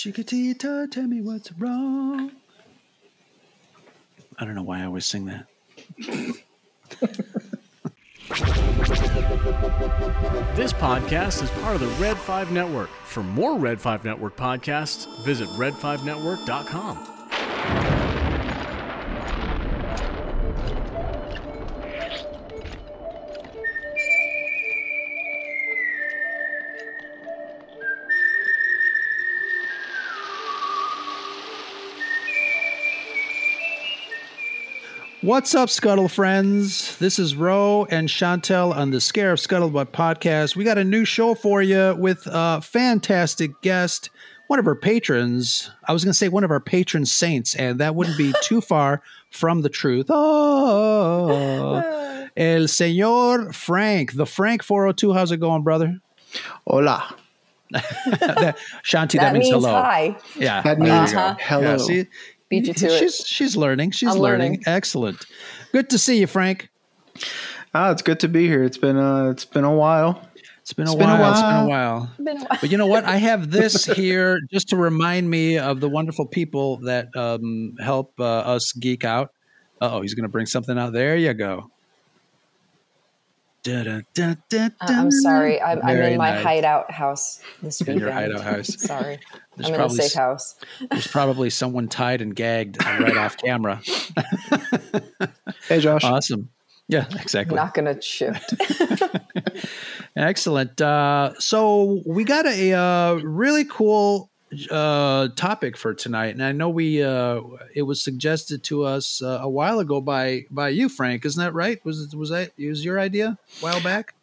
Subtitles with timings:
[0.00, 2.32] Chiquitita, tell me what's wrong.
[4.38, 5.44] I don't know why I always sing that.
[10.56, 12.88] This podcast is part of the Red 5 Network.
[13.04, 17.19] For more Red 5 Network podcasts, visit red5network.com.
[35.30, 36.98] What's up, Scuttle friends?
[36.98, 40.56] This is Ro and Chantel on the Scare of Scuttlebutt podcast.
[40.56, 44.10] We got a new show for you with a fantastic guest,
[44.48, 45.70] one of our patrons.
[45.86, 48.60] I was going to say one of our patron saints, and that wouldn't be too
[48.60, 50.06] far from the truth.
[50.08, 51.76] Oh,
[52.36, 55.12] El Señor Frank, the Frank 402.
[55.12, 56.00] How's it going, brother?
[56.66, 57.14] Hola.
[57.70, 59.80] that, Shanti, that, That means, means hello.
[59.80, 60.16] hi.
[60.34, 60.60] Yeah.
[60.62, 61.36] That there you means uh-huh.
[61.38, 61.62] hello.
[61.62, 62.06] Yeah, see,
[62.50, 62.98] Beat you to it.
[62.98, 63.92] she's, She's learning.
[63.92, 64.52] She's learning.
[64.52, 64.62] learning.
[64.66, 65.24] Excellent.
[65.72, 66.68] Good to see you, Frank.
[67.72, 68.64] Ah, it's good to be here.
[68.64, 70.28] It's been uh, it's been a while.
[70.62, 71.30] It's been a It's been a while.
[71.30, 71.98] It's been a while.
[72.00, 72.10] while.
[72.18, 72.58] Been a while.
[72.60, 73.04] But you know what?
[73.04, 78.12] I have this here just to remind me of the wonderful people that um, help
[78.18, 79.30] uh, us geek out.
[79.80, 80.92] Oh, he's going to bring something out.
[80.92, 81.70] There you go.
[83.62, 84.66] Da-da-da-da-da.
[84.80, 85.60] Uh, I'm sorry.
[85.60, 86.44] I'm, I'm in my nice.
[86.64, 88.00] hideouse house this In weekend.
[88.00, 88.68] your hideout house.
[88.82, 89.18] Sorry.
[89.60, 90.54] There's I'm in a probably safe house.
[90.90, 93.80] There's probably someone tied and gagged right off camera.
[95.68, 96.02] Hey, Josh.
[96.02, 96.48] Awesome.
[96.88, 97.54] Yeah, exactly.
[97.54, 98.54] Not going to shift.
[100.16, 100.80] Excellent.
[100.80, 104.30] Uh, so we got a uh, really cool
[104.68, 107.40] uh, topic for tonight, and I know we uh,
[107.74, 111.24] it was suggested to us uh, a while ago by by you, Frank.
[111.24, 111.84] Isn't that right?
[111.84, 114.14] Was it, was that was your idea a while back?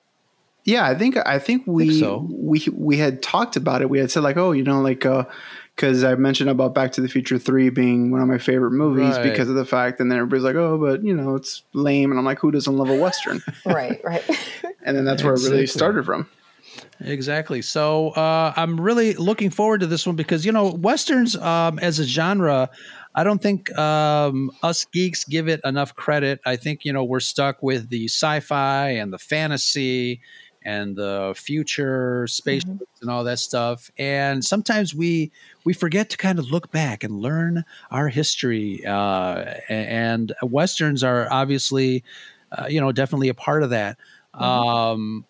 [0.68, 2.28] Yeah, I think I think we so.
[2.30, 3.90] we we had talked about it.
[3.90, 7.08] We had said like, oh, you know, like because I mentioned about Back to the
[7.08, 9.24] Future Three being one of my favorite movies Right.
[9.24, 12.20] because of the fact, and then everybody's like, oh, but you know, it's lame, and
[12.20, 13.42] I'm like, who doesn't love a western?
[13.66, 14.24] right, right.
[14.84, 16.28] and then that's where it really started from.
[17.00, 17.62] Exactly.
[17.62, 22.00] So uh, I'm really looking forward to this one because you know westerns um, as
[22.00, 22.70] a genre,
[23.16, 26.42] I don't think um, us geeks give it enough credit.
[26.46, 30.20] I think you know we're stuck with the sci-fi and the fantasy
[30.68, 32.64] and the future space
[33.02, 35.32] and all that stuff, and sometimes we
[35.64, 38.86] we forget to kind of look back and learn our history.
[38.86, 42.04] Uh, and westerns are obviously,
[42.52, 43.98] uh, you know, definitely a part of that.
[44.34, 45.26] Um,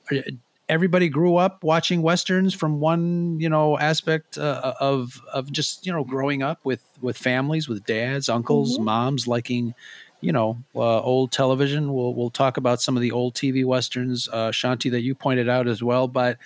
[0.69, 5.93] everybody grew up watching westerns from one you know aspect uh, of of just you
[5.93, 9.73] know growing up with with families with dads uncles moms liking
[10.21, 11.93] you know uh, old television.
[11.93, 15.49] We'll we'll talk about some of the old TV westerns uh, Shanti that you pointed
[15.49, 16.07] out as well.
[16.07, 16.37] But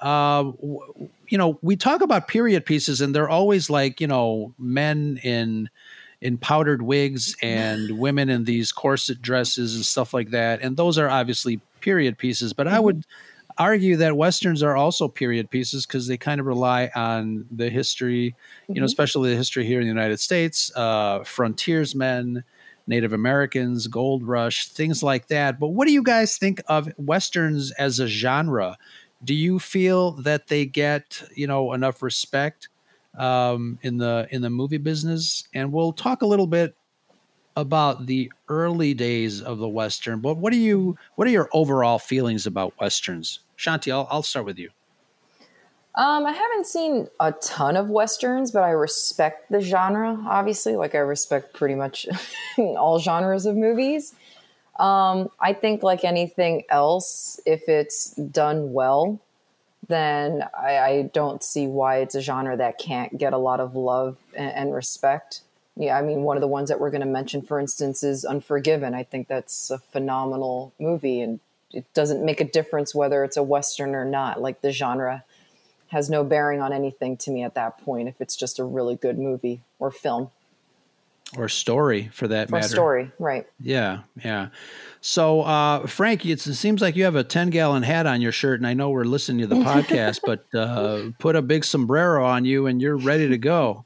[0.00, 4.54] uh, w- you know we talk about period pieces and they're always like you know
[4.58, 5.68] men in
[6.20, 10.60] in powdered wigs and women in these corset dresses and stuff like that.
[10.62, 12.52] And those are obviously period pieces.
[12.52, 13.04] But I would
[13.58, 18.34] argue that westerns are also period pieces because they kind of rely on the history,
[18.68, 22.44] you know, especially the history here in the United States, uh, frontiersmen,
[22.86, 25.58] Native Americans, gold rush, things like that.
[25.58, 28.76] But what do you guys think of westerns as a genre?
[29.24, 32.68] Do you feel that they get, you know, enough respect
[33.18, 35.48] um, in the in the movie business?
[35.54, 36.76] And we'll talk a little bit
[37.56, 40.20] about the early days of the western.
[40.20, 40.96] But what are you?
[41.16, 43.40] What are your overall feelings about westerns?
[43.58, 44.70] Shanti, I'll, I'll start with you.
[45.96, 50.18] Um, I haven't seen a ton of westerns, but I respect the genre.
[50.28, 52.06] Obviously, like I respect pretty much
[52.58, 54.14] all genres of movies.
[54.78, 59.18] Um, I think, like anything else, if it's done well,
[59.88, 63.74] then I, I don't see why it's a genre that can't get a lot of
[63.74, 65.40] love and, and respect.
[65.76, 68.24] Yeah, I mean, one of the ones that we're going to mention, for instance, is
[68.24, 68.94] Unforgiven.
[68.94, 71.40] I think that's a phenomenal movie, and
[71.72, 74.42] it doesn't make a difference whether it's a western or not.
[74.42, 75.24] Like the genre
[75.88, 78.96] has no bearing on anything to me at that point if it's just a really
[78.96, 80.30] good movie or film
[81.36, 82.68] Or story, for that or matter.
[82.68, 83.46] story, right?
[83.60, 84.48] Yeah, yeah.
[85.00, 88.32] So, uh, Frank, it's, it seems like you have a 10 gallon hat on your
[88.32, 92.24] shirt, and I know we're listening to the podcast, but uh, put a big sombrero
[92.26, 93.84] on you and you're ready to go.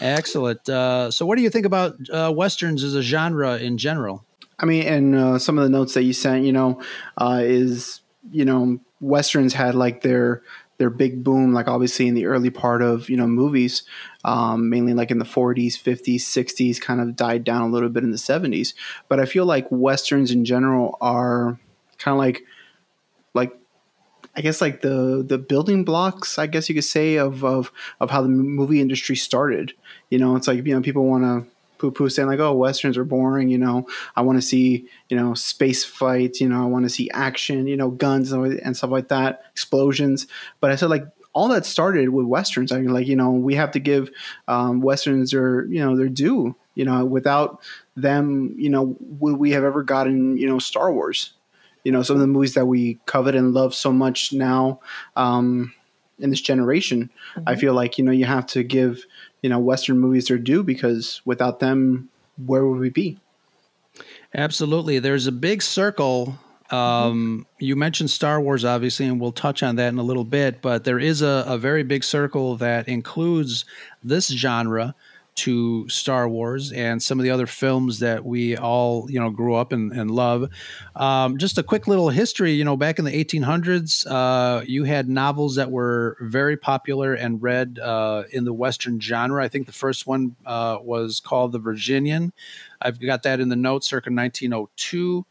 [0.00, 0.68] Excellent.
[0.68, 4.24] Uh, so, what do you think about uh, Westerns as a genre in general?
[4.58, 6.80] I mean, and uh, some of the notes that you sent, you know,
[7.18, 8.00] uh, is
[8.30, 10.42] you know, westerns had like their
[10.80, 13.82] their big boom, like obviously in the early part of you know movies,
[14.24, 18.02] um, mainly like in the 40s, 50s, 60s, kind of died down a little bit
[18.02, 18.72] in the 70s.
[19.06, 21.60] But I feel like westerns in general are
[21.98, 22.44] kind of like
[23.34, 23.52] like
[24.34, 28.10] I guess like the the building blocks, I guess you could say, of of of
[28.10, 29.74] how the movie industry started.
[30.08, 31.50] You know, it's like you know people want to
[31.80, 33.48] poo poo saying like, oh, westerns are boring.
[33.48, 36.40] You know, I want to see you know space fights.
[36.40, 37.66] You know, I want to see action.
[37.66, 40.26] You know, guns and stuff like that, explosions.
[40.60, 42.72] But I said like all that started with westerns.
[42.72, 44.10] I mean, like you know, we have to give
[44.46, 46.54] um, westerns their you know their due.
[46.74, 47.60] You know, without
[47.96, 51.32] them, you know, would we have ever gotten you know Star Wars?
[51.82, 54.78] you know some of the movies that we covet and love so much now
[55.16, 55.72] um,
[56.20, 57.48] in this generation mm-hmm.
[57.48, 59.04] i feel like you know you have to give
[59.42, 62.08] you know western movies their due because without them
[62.46, 63.18] where would we be
[64.34, 66.38] absolutely there's a big circle
[66.70, 67.64] um, mm-hmm.
[67.64, 70.62] you mentioned Star Wars, obviously, and we'll touch on that in a little bit.
[70.62, 73.64] But there is a, a very big circle that includes
[74.04, 74.94] this genre
[75.40, 79.54] to Star Wars and some of the other films that we all, you know, grew
[79.54, 80.50] up and, and love.
[80.94, 85.08] Um, just a quick little history, you know, back in the 1800s, uh, you had
[85.08, 89.42] novels that were very popular and read uh, in the Western genre.
[89.42, 92.34] I think the first one uh, was called The Virginian.
[92.82, 95.24] I've got that in the notes circa 1902.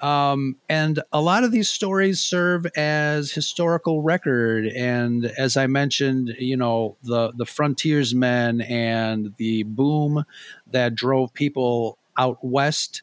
[0.00, 4.66] Um, and a lot of these stories serve as historical record.
[4.66, 10.24] And as I mentioned, you know, the, the frontiersmen and the boom
[10.70, 13.02] that drove people out west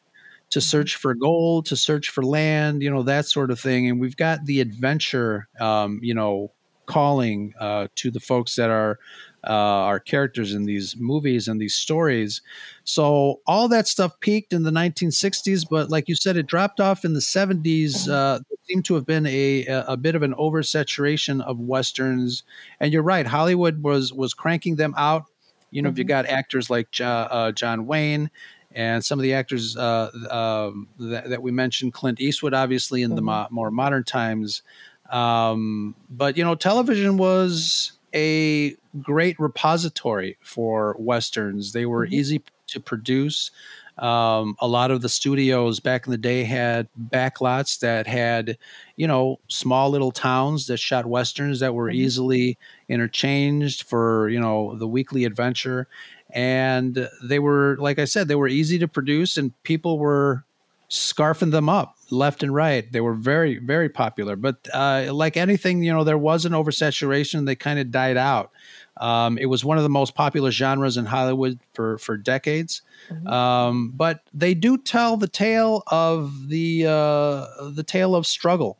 [0.50, 0.64] to mm-hmm.
[0.64, 3.88] search for gold, to search for land, you know, that sort of thing.
[3.88, 6.52] And we've got the adventure, um, you know,
[6.86, 8.98] calling uh, to the folks that are
[9.46, 12.40] uh, our characters in these movies and these stories.
[12.84, 17.04] So all that stuff peaked in the 1960s, but like you said, it dropped off
[17.04, 18.08] in the 70s.
[18.08, 22.42] Uh, seemed to have been a a bit of an oversaturation of westerns.
[22.80, 25.24] And you're right, Hollywood was was cranking them out.
[25.70, 25.94] You know, mm-hmm.
[25.94, 28.30] if you got actors like uh, John Wayne
[28.74, 33.10] and some of the actors uh, um, that, that, we mentioned, Clint Eastwood, obviously in
[33.10, 33.16] mm-hmm.
[33.16, 34.62] the mo- more modern times.
[35.10, 41.72] Um, but you know, television was a great repository for westerns.
[41.72, 42.14] They were mm-hmm.
[42.14, 43.50] easy to produce.
[43.98, 48.56] Um, a lot of the studios back in the day had backlots that had,
[48.96, 52.00] you know, small little towns that shot westerns that were mm-hmm.
[52.00, 52.58] easily
[52.88, 55.88] interchanged for, you know, the weekly adventure.
[56.30, 60.44] And they were, like I said, they were easy to produce and people were
[60.88, 62.90] scarfing them up left and right.
[62.92, 64.36] They were very, very popular.
[64.36, 67.46] But uh, like anything, you know, there was an oversaturation.
[67.46, 68.50] They kind of died out.
[68.98, 72.82] Um, it was one of the most popular genres in Hollywood for for decades.
[73.10, 73.26] Mm-hmm.
[73.26, 78.78] Um, but they do tell the tale of the uh, the tale of struggle,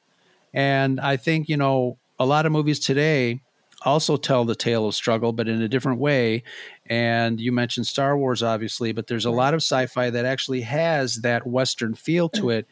[0.53, 3.41] and I think you know a lot of movies today
[3.85, 6.43] also tell the tale of struggle, but in a different way.
[6.87, 11.17] And you mentioned Star Wars, obviously, but there's a lot of sci-fi that actually has
[11.17, 12.67] that Western feel to it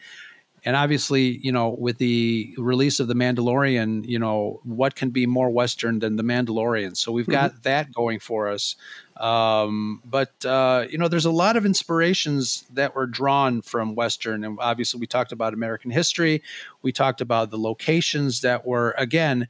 [0.65, 5.27] and obviously, you know, with the release of the Mandalorian, you know, what can be
[5.27, 6.97] more Western than the Mandalorian?
[6.97, 7.63] So we've got mm-hmm.
[7.63, 8.77] that going for us.
[9.17, 14.45] Um, but uh, you know, there's a lot of inspirations that were drawn from Western,
[14.45, 16.43] and obviously, we talked about American history.
[16.83, 19.49] We talked about the locations that were again.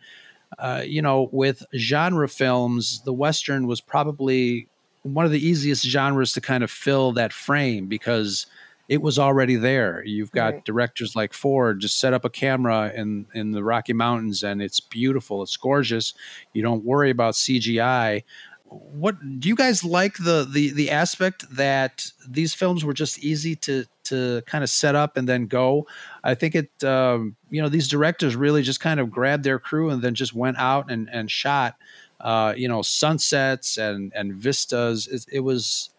[0.59, 4.67] Uh, you know, with genre films, the Western was probably
[5.03, 8.47] one of the easiest genres to kind of fill that frame because
[8.91, 10.03] it was already there.
[10.05, 10.65] You've got right.
[10.65, 14.81] directors like Ford just set up a camera in in the Rocky Mountains and it's
[14.81, 15.45] beautiful.
[15.45, 16.13] It's gorgeous.
[16.55, 18.25] You don't worry about CGI.
[18.65, 23.55] What do you guys like the the the aspect that these films were just easy
[23.57, 25.87] to to kind of set up and then go?
[26.25, 29.91] I think it um, you know these directors really just kind of grabbed their crew
[29.91, 31.77] and then just went out and and shot
[32.19, 35.07] uh, you know sunsets and and vistas.
[35.07, 35.91] It, it was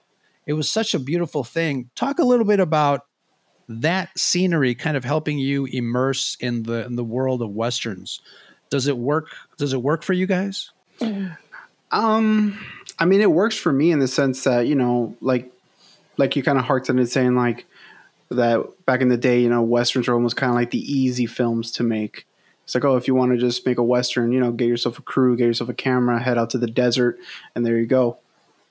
[0.45, 1.89] it was such a beautiful thing.
[1.95, 3.05] Talk a little bit about
[3.67, 8.21] that scenery kind of helping you immerse in the in the world of westerns.
[8.69, 9.27] Does it work?
[9.57, 10.71] Does it work for you guys?
[11.91, 12.57] Um,
[12.99, 15.51] I mean, it works for me in the sense that you know, like,
[16.17, 17.65] like you kind of harked on it saying like
[18.29, 21.25] that back in the day, you know, westerns are almost kind of like the easy
[21.25, 22.25] films to make.
[22.63, 24.97] It's like, oh, if you want to just make a western, you know, get yourself
[24.97, 27.19] a crew, get yourself a camera, head out to the desert,
[27.55, 28.17] and there you go.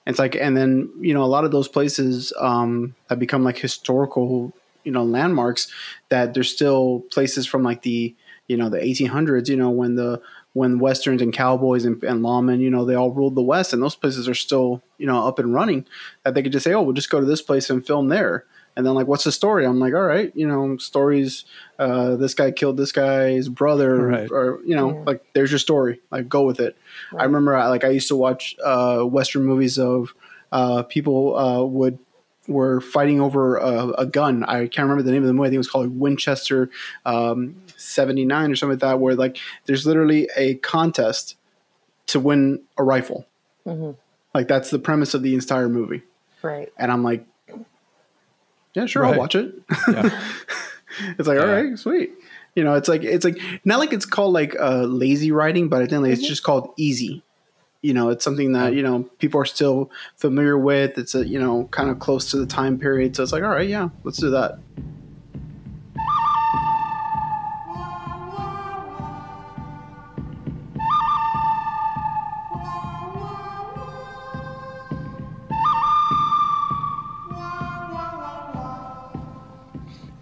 [0.07, 3.59] It's like, and then you know, a lot of those places um, have become like
[3.59, 4.53] historical,
[4.85, 5.71] you know, landmarks.
[6.09, 8.15] That there's still places from like the
[8.49, 9.49] you know the 1800s.
[9.49, 10.21] You know, when the
[10.53, 13.83] when westerns and cowboys and, and lawmen, you know, they all ruled the West, and
[13.83, 15.87] those places are still you know up and running.
[16.25, 18.45] That they could just say, oh, we'll just go to this place and film there.
[18.77, 19.67] And then like, what's the story?
[19.67, 21.45] I'm like, all right, you know, stories.
[21.79, 24.31] Uh, this guy killed this guy's brother, right.
[24.31, 25.03] or you know, yeah.
[25.05, 26.01] like there's your story.
[26.11, 26.77] Like, go with it.
[27.13, 27.23] Right.
[27.23, 30.15] I remember, like, I used to watch uh, Western movies of
[30.53, 31.99] uh, people uh, would
[32.49, 34.43] were fighting over a, a, gun.
[34.45, 35.47] I can't remember the name of the movie.
[35.47, 36.69] I think it was called Winchester
[37.07, 41.37] um, 79 or something like that, where like there's literally a contest
[42.09, 43.27] to win a rifle.
[43.67, 43.93] Mm-hmm.
[44.35, 46.03] Like that's the premise of the entire movie.
[46.43, 46.73] Right.
[46.77, 47.27] And I'm like,
[48.75, 49.15] yeah, sure, right.
[49.15, 49.55] I'll watch it.
[49.89, 50.23] Yeah.
[51.19, 51.45] it's like, yeah.
[51.45, 52.13] all right, sweet.
[52.55, 55.83] You know, it's like it's like not like it's called like uh, lazy writing, but
[55.83, 56.13] I think like, mm-hmm.
[56.13, 57.23] it's just called easy.
[57.83, 60.99] You know, it's something that you know people are still familiar with.
[60.99, 63.51] It's a you know kind of close to the time period, so it's like, all
[63.51, 64.59] right, yeah, let's do that.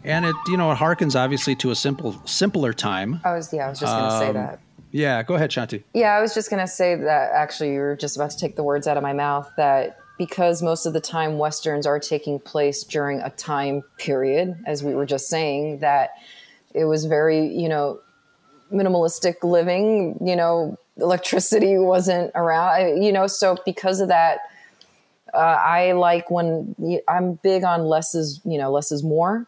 [0.09, 3.21] And it you know it harkens obviously to a simple simpler time.
[3.25, 4.61] I was yeah, I was just going to um, say that.
[4.91, 5.83] Yeah, go ahead, Shanti.
[5.93, 8.57] Yeah, I was just going to say that actually you were just about to take
[8.57, 12.39] the words out of my mouth that because most of the time westerns are taking
[12.39, 16.11] place during a time period as we were just saying that
[16.75, 18.01] it was very, you know,
[18.73, 24.41] minimalistic living, you know, electricity wasn't around, you know, so because of that
[25.35, 26.75] uh, I like when
[27.07, 29.47] I'm big on less is, you know, less is more.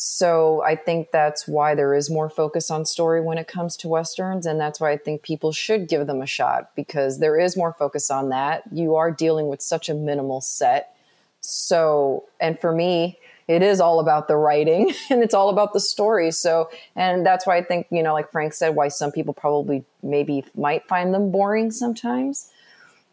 [0.00, 3.88] So I think that's why there is more focus on story when it comes to
[3.88, 7.56] westerns, and that's why I think people should give them a shot because there is
[7.56, 8.62] more focus on that.
[8.70, 10.94] You are dealing with such a minimal set.
[11.40, 15.80] So, and for me, it is all about the writing and it's all about the
[15.80, 16.30] story.
[16.30, 19.84] So, and that's why I think, you know, like Frank said, why some people probably
[20.04, 22.52] maybe might find them boring sometimes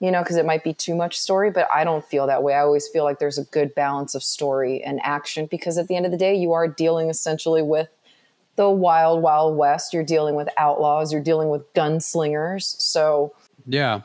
[0.05, 2.53] you know, because it might be too much story, but I don't feel that way.
[2.53, 5.95] I always feel like there's a good balance of story and action because at the
[5.95, 7.89] end of the day, you are dealing essentially with
[8.55, 9.93] the wild, wild west.
[9.93, 12.79] You're dealing with outlaws, you're dealing with gunslingers.
[12.79, 13.33] So,
[13.65, 14.01] yeah.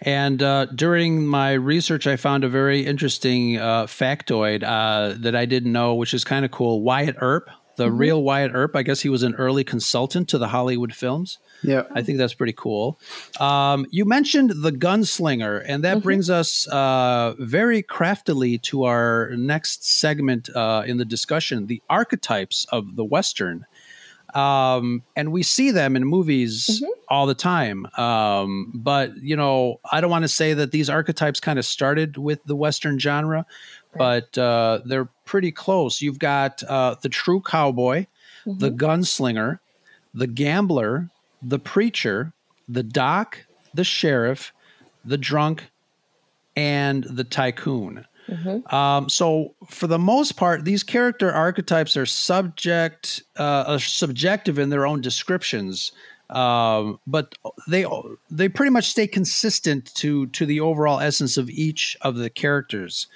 [0.00, 5.44] And uh, during my research, I found a very interesting uh, factoid uh, that I
[5.44, 6.82] didn't know, which is kind of cool.
[6.82, 7.50] Wyatt Earp,
[7.82, 7.98] the mm-hmm.
[7.98, 11.38] real Wyatt Earp, I guess he was an early consultant to the Hollywood films.
[11.62, 12.98] Yeah, I think that's pretty cool.
[13.40, 16.04] Um, you mentioned the gunslinger, and that mm-hmm.
[16.04, 22.66] brings us uh, very craftily to our next segment uh, in the discussion: the archetypes
[22.70, 23.66] of the western.
[24.34, 26.90] Um, and we see them in movies mm-hmm.
[27.08, 27.86] all the time.
[27.98, 32.16] Um, but you know, I don't want to say that these archetypes kind of started
[32.16, 33.46] with the western genre,
[33.94, 34.24] right.
[34.32, 36.00] but uh, they're pretty close.
[36.00, 38.06] You've got uh, the true cowboy,
[38.46, 38.58] mm-hmm.
[38.58, 39.58] the gunslinger,
[40.14, 41.10] the gambler,
[41.42, 42.32] the preacher,
[42.68, 43.38] the doc,
[43.74, 44.52] the sheriff,
[45.04, 45.70] the drunk,
[46.56, 48.06] and the tycoon.
[48.32, 48.74] Mm-hmm.
[48.74, 54.70] Um, so, for the most part, these character archetypes are subject, uh, are subjective in
[54.70, 55.92] their own descriptions,
[56.30, 57.34] um, but
[57.68, 57.84] they
[58.30, 63.06] they pretty much stay consistent to to the overall essence of each of the characters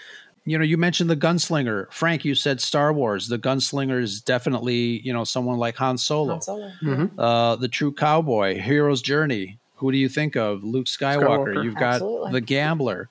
[0.47, 1.93] you know, you mentioned the gunslinger.
[1.93, 3.27] Frank, you said Star Wars.
[3.29, 6.35] The gunslinger is definitely, you know, someone like Han Solo.
[6.35, 6.73] Han Solo.
[6.83, 7.21] Mm-hmm.
[7.21, 9.59] Uh, the true cowboy, hero's journey.
[9.75, 10.63] Who do you think of?
[10.63, 11.49] Luke Skywalker.
[11.49, 11.65] Skywalker.
[11.65, 12.33] You've got Absolutely.
[12.33, 13.09] the gambler,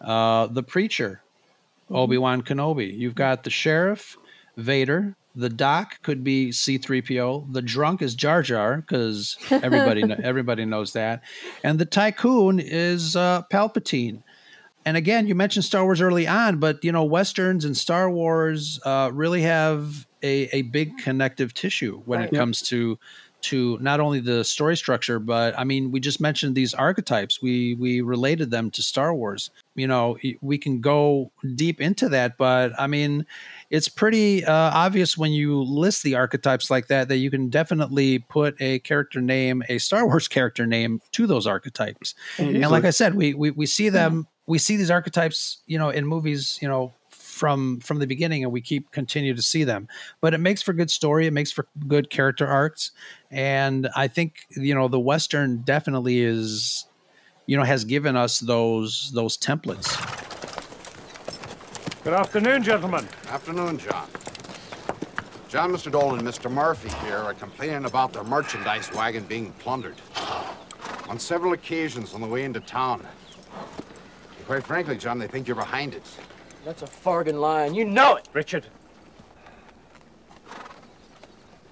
[0.00, 1.20] uh, the preacher,
[1.88, 1.96] mm-hmm.
[1.96, 2.96] Obi Wan Kenobi.
[2.96, 4.16] You've got the sheriff,
[4.56, 5.14] Vader.
[5.34, 7.52] The doc could be C-3PO.
[7.52, 11.22] The drunk is Jar Jar because everybody everybody knows that,
[11.62, 14.22] and the tycoon is uh, Palpatine
[14.88, 18.80] and again, you mentioned Star Wars early on, but you know, westerns and Star Wars
[18.86, 22.32] uh, really have a, a big connective tissue when right.
[22.32, 22.98] it comes to
[23.40, 27.40] to not only the story structure, but I mean, we just mentioned these archetypes.
[27.40, 29.50] We we related them to Star Wars.
[29.74, 33.26] You know, we can go deep into that, but I mean,
[33.70, 38.18] it's pretty uh, obvious when you list the archetypes like that that you can definitely
[38.18, 42.14] put a character name, a Star Wars character name, to those archetypes.
[42.36, 42.62] Mm-hmm.
[42.62, 45.90] And like I said, we we, we see them we see these archetypes, you know,
[45.90, 46.92] in movies, you know,
[47.38, 49.86] from from the beginning and we keep continue to see them
[50.20, 52.90] but it makes for good story it makes for good character arcs
[53.30, 56.86] and i think you know the western definitely is
[57.46, 59.96] you know has given us those those templates
[62.04, 64.08] good afternoon gentlemen afternoon john
[65.48, 69.96] john mr dolan and mr murphy here are complaining about their merchandise wagon being plundered
[71.08, 75.56] on several occasions on the way into town And Quite frankly, John, they think you're
[75.56, 76.02] behind it.
[76.64, 77.74] That's a fargan line.
[77.74, 78.28] You know it.
[78.32, 78.66] Richard.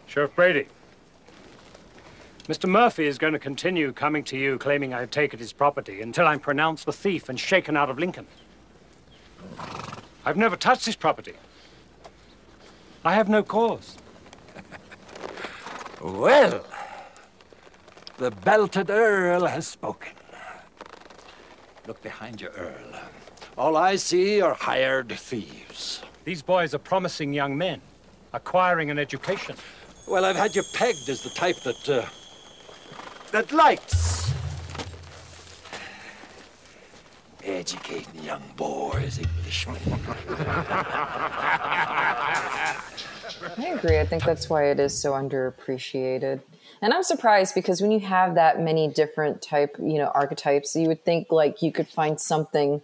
[0.07, 0.67] Sheriff Brady.
[2.49, 2.69] Mr.
[2.69, 6.39] Murphy is going to continue coming to you claiming I've taken his property until I'm
[6.39, 8.27] pronounced the thief and shaken out of Lincoln.
[10.25, 11.35] I've never touched his property.
[13.05, 13.97] I have no cause.
[16.03, 16.65] well,
[18.19, 20.13] the belted Earl has spoken.
[21.89, 23.01] Look behind you, Earl.
[23.59, 26.03] All I see are hired thieves.
[26.25, 27.81] These boys are promising young men,
[28.33, 29.57] acquiring an education.
[30.07, 32.07] Well, I've had you pegged as the type that, uh,
[33.37, 34.33] that likes
[37.45, 39.77] educating young boys, Englishmen.
[43.59, 43.99] I agree.
[43.99, 46.41] I think that's why it is so underappreciated.
[46.81, 50.89] And I'm surprised because when you have that many different type, you know, archetypes, you
[50.89, 52.81] would think like you could find something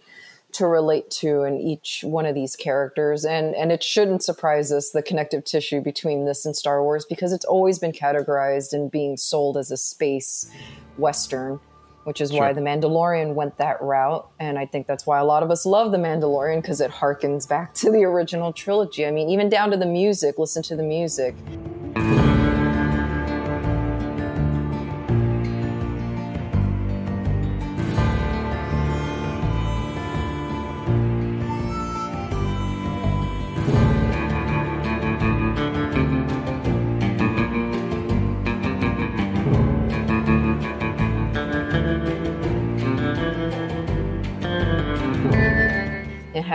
[0.53, 3.25] to relate to in each one of these characters.
[3.25, 7.33] And and it shouldn't surprise us the connective tissue between this and Star Wars because
[7.33, 10.49] it's always been categorized and being sold as a space
[10.97, 11.59] western,
[12.03, 14.27] which is why The Mandalorian went that route.
[14.39, 17.47] And I think that's why a lot of us love The Mandalorian because it harkens
[17.47, 19.05] back to the original trilogy.
[19.05, 21.35] I mean, even down to the music, listen to the music.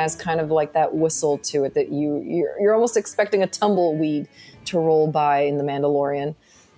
[0.08, 3.46] Has kind of like that whistle to it that you you're, you're almost expecting a
[3.46, 4.26] tumbleweed
[4.66, 6.34] to roll by in the Mandalorian.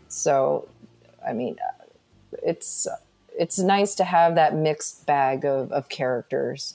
[0.08, 0.68] So,
[1.26, 1.84] I mean, uh,
[2.42, 2.88] it's
[3.38, 6.74] it's nice to have that mixed bag of, of characters.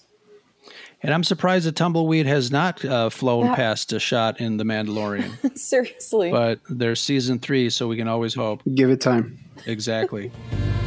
[1.04, 3.56] And I'm surprised that Tumbleweed has not uh, flown Yeah.
[3.56, 5.56] past a shot in The Mandalorian.
[5.58, 8.62] Seriously, but there's season three, so we can always hope.
[8.74, 9.38] Give it time.
[9.68, 10.32] Exactly.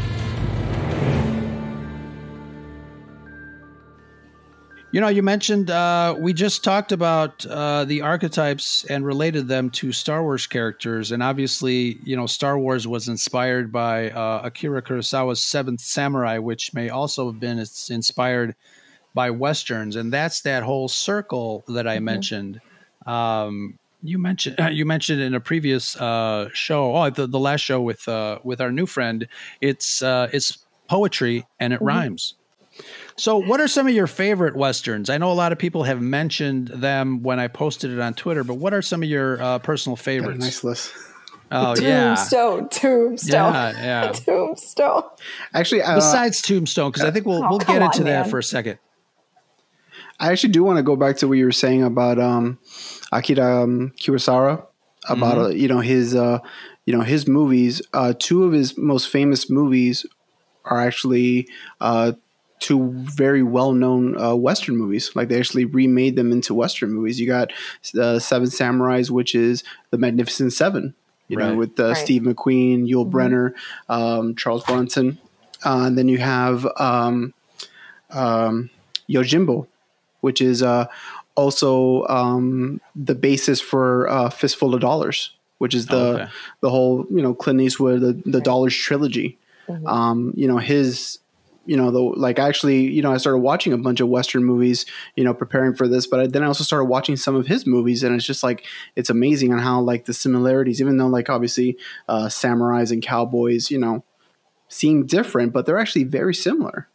[4.91, 9.69] You know, you mentioned uh, we just talked about uh, the archetypes and related them
[9.71, 14.81] to Star Wars characters, and obviously, you know, Star Wars was inspired by uh, Akira
[14.81, 18.55] Kurosawa's Seventh Samurai, which may also have been it's inspired
[19.13, 22.59] by westerns, and that's that whole circle that I mentioned.
[23.05, 27.83] Um, you mentioned you mentioned in a previous uh, show, oh, the, the last show
[27.83, 29.29] with uh, with our new friend.
[29.61, 32.35] It's uh, it's poetry and it rhymes.
[33.19, 35.11] So, what are some of your favorite westerns?
[35.11, 38.45] I know a lot of people have mentioned them when I posted it on Twitter,
[38.45, 40.41] but what are some of your uh, personal Got a favorites?
[40.45, 40.93] nice list.
[41.51, 44.13] Oh yeah, Tombstone, Tombstone, yeah, yeah.
[44.13, 45.03] Tombstone.
[45.53, 48.31] Actually, uh, Besides Tombstone, because I think we'll Oh, we'll get into on, that man.
[48.31, 48.79] for a second.
[50.21, 52.59] I actually do want to go back to what you were saying about um,
[53.13, 54.65] Akira um, Kurosawa,
[55.09, 56.39] about uh, you know his uh,
[56.87, 57.83] you know his movies.
[57.93, 60.07] Uh, two of his most famous movies
[60.65, 61.49] are actually
[61.81, 62.13] uh,
[62.61, 65.11] two very well known uh, Western movies.
[65.15, 67.19] Like they actually remade them into Western movies.
[67.21, 67.53] You got
[67.99, 70.95] uh, Seven Samurais, which is the Magnificent Seven.
[71.29, 71.97] You know, with uh, Right.
[71.97, 73.53] Steve McQueen, Yul Brynner,
[73.91, 75.19] um, Charles Bronson.
[75.65, 77.35] Uh, and then you have um,
[78.11, 78.71] um,
[79.11, 79.67] Yojimbo,
[80.21, 80.87] which is uh,
[81.35, 86.29] also um, the basis for uh, Fistful of Dollars, which is the Oh, okay.
[86.61, 89.37] the whole you know Clint Eastwood the the Dollars trilogy.
[89.87, 91.19] Um, you know his
[91.69, 94.87] you know the like actually you know I started watching a bunch of Western movies
[95.17, 97.67] you know preparing for this, but I, then I also started watching some of his
[97.67, 98.65] movies, and it's just like
[98.97, 101.77] it's amazing on how like the similarities, even though like obviously
[102.09, 104.05] uh, samurais and cowboys, you know
[104.71, 106.89] seem different, but they're actually very similar.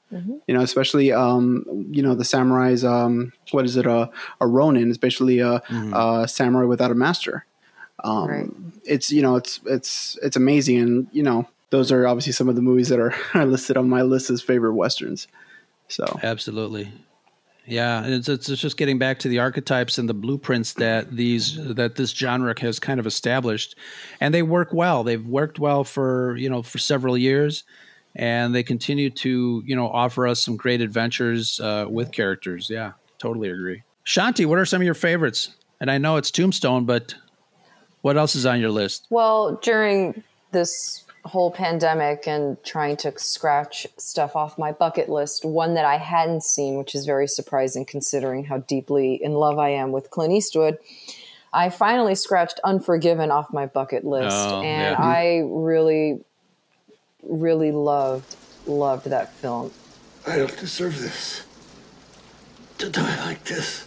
[0.48, 2.88] You know, especially um, you know the samurais.
[2.88, 3.86] Um, what is it?
[3.88, 4.10] A
[4.40, 5.62] a ronin is basically a,
[5.94, 7.46] a samurai without a master.
[8.04, 8.50] Um, Right.
[8.86, 12.56] It's you know it's it's it's amazing, and you know those are obviously some of
[12.56, 15.28] the movies that are, are listed on my list as favorite westerns.
[15.88, 16.94] So Absolutely.
[17.66, 21.16] Yeah, and it's, it's it's just getting back to the archetypes and the blueprints that
[21.16, 23.78] these that this genre has kind of established,
[24.20, 25.04] and they work well.
[25.06, 27.64] They've worked well for you know for several years,
[28.16, 32.70] and they continue to you know offer us some great adventures uh, with characters.
[32.70, 33.84] Yeah, totally agree.
[34.06, 35.56] Shanti, what are some of your favorites?
[35.80, 37.16] And I know it's Tombstone, but
[38.02, 39.08] what else is on your list?
[39.10, 45.74] Well, during this whole pandemic and trying to scratch stuff off my bucket list, one
[45.76, 49.92] that I hadn't seen, which is very surprising considering how deeply in love I am
[49.92, 50.78] with Clint Eastwood,
[51.54, 54.36] I finally scratched Unforgiven off my bucket list.
[54.36, 55.02] Oh, and yeah.
[55.02, 56.24] I really,
[57.22, 59.72] really loved, loved that film.
[60.28, 61.44] I don't deserve this.
[62.80, 63.86] To die like this.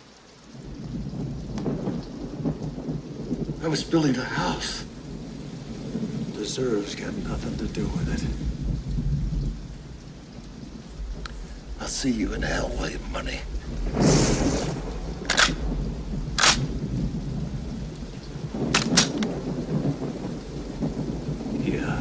[3.62, 4.84] I was building a house.
[6.46, 8.22] Deserves got nothing to do with it.
[11.80, 13.40] I'll see you in hell, William Munny.
[21.64, 22.00] Yeah.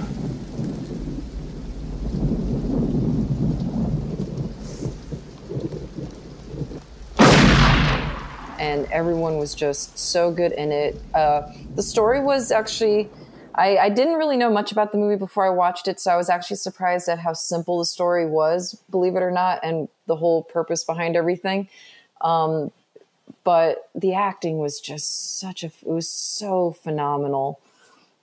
[8.60, 11.02] and everyone was just so good in it.
[11.16, 13.10] Uh, the story was actually.
[13.58, 16.18] I, I didn't really know much about the movie before I watched it, so I
[16.18, 20.16] was actually surprised at how simple the story was, believe it or not, and the
[20.18, 21.70] whole purpose behind everything.
[22.22, 22.72] Um,
[23.44, 27.60] but the acting was just such a, it was so phenomenal.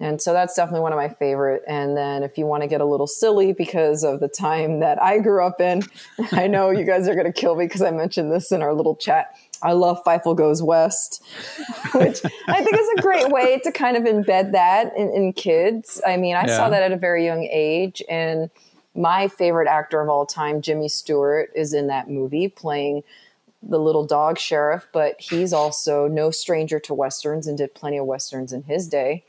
[0.01, 1.63] And so that's definitely one of my favorite.
[1.67, 5.01] And then if you want to get a little silly because of the time that
[5.01, 5.83] I grew up in,
[6.33, 8.75] I know you guys are going to kill me because I mentioned this in our
[8.75, 9.37] little chat.
[9.63, 11.23] I love Fievel Goes West,
[11.95, 16.01] which I think is a great way to kind of embed that in, in kids.
[16.07, 16.57] I mean, I Yeah.
[16.57, 18.03] saw that at a very young age.
[18.09, 18.51] And
[18.95, 23.05] my favorite actor of all time, Jimmy Stewart, is in that movie playing
[23.63, 28.05] the little dog sheriff, but he's also no stranger to westerns and did plenty of
[28.07, 29.25] westerns in his day,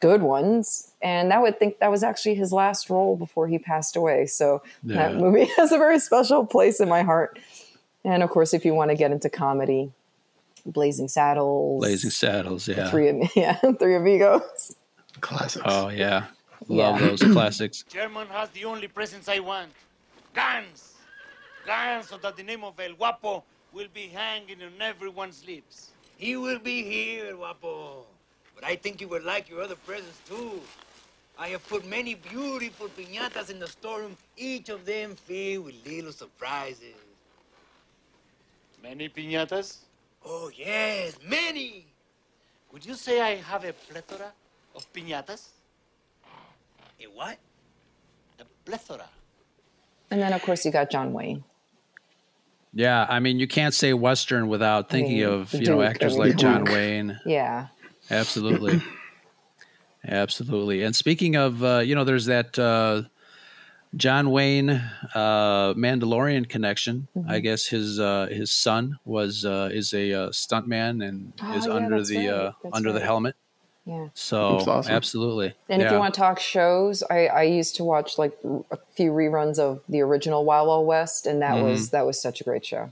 [0.00, 0.92] good ones.
[1.02, 4.26] And that would think that was actually his last role before he passed away.
[4.26, 7.38] So that movie has a very special place in my heart.
[8.06, 9.90] And of course, if you want to get into comedy,
[10.64, 12.88] Blazing Saddles, Blazing Saddles, yeah.
[12.90, 14.76] Three, Am- yeah, Three Amigos.
[15.20, 15.64] Classics.
[15.68, 16.26] Oh yeah,
[16.68, 17.08] love Yeah.
[17.08, 17.84] those classics.
[17.88, 19.70] German has the only presents I want.
[20.34, 20.94] Guns!
[21.66, 23.42] Guns so that the name of El Guapo
[23.72, 25.90] will be hanging on everyone's lips.
[26.16, 28.04] He will be here, El Guapo.
[28.54, 30.60] But I think you would like your other presents too.
[31.38, 36.12] I have put many beautiful piñatas in the storeroom, each of them filled with little
[36.12, 36.94] surprises.
[38.82, 39.78] Many piñatas?
[40.24, 41.86] Oh, yes, many.
[42.72, 44.32] Would you say I have a plethora
[44.74, 45.48] of piñatas?
[47.00, 47.38] A what?
[48.40, 49.08] A plethora.
[50.10, 51.44] And then, of course, you got John Wayne.
[52.72, 56.14] Yeah, I mean, you can't say Western without thinking mean, of the you know actors
[56.14, 56.74] I mean, like come John on.
[56.74, 57.20] Wayne.
[57.24, 57.68] Yeah.
[58.10, 58.82] Absolutely,
[60.06, 60.82] absolutely.
[60.82, 63.04] And speaking of, uh, you know, there's that uh,
[63.96, 64.70] John Wayne
[65.14, 67.08] uh, Mandalorian connection.
[67.16, 67.30] Mm-hmm.
[67.30, 71.66] I guess his uh, his son was uh, is a uh, stuntman and Oh, is
[71.66, 72.28] yeah, under the right.
[72.28, 73.36] uh, That's under the helmet.
[73.86, 74.08] Yeah.
[74.14, 74.92] So awesome.
[74.92, 75.54] absolutely.
[75.68, 78.36] And if you want to talk shows, I, I used to watch like
[78.72, 81.64] a few reruns of the original Wild Wild West, and that Mm-hmm.
[81.70, 82.90] was that was such a great show.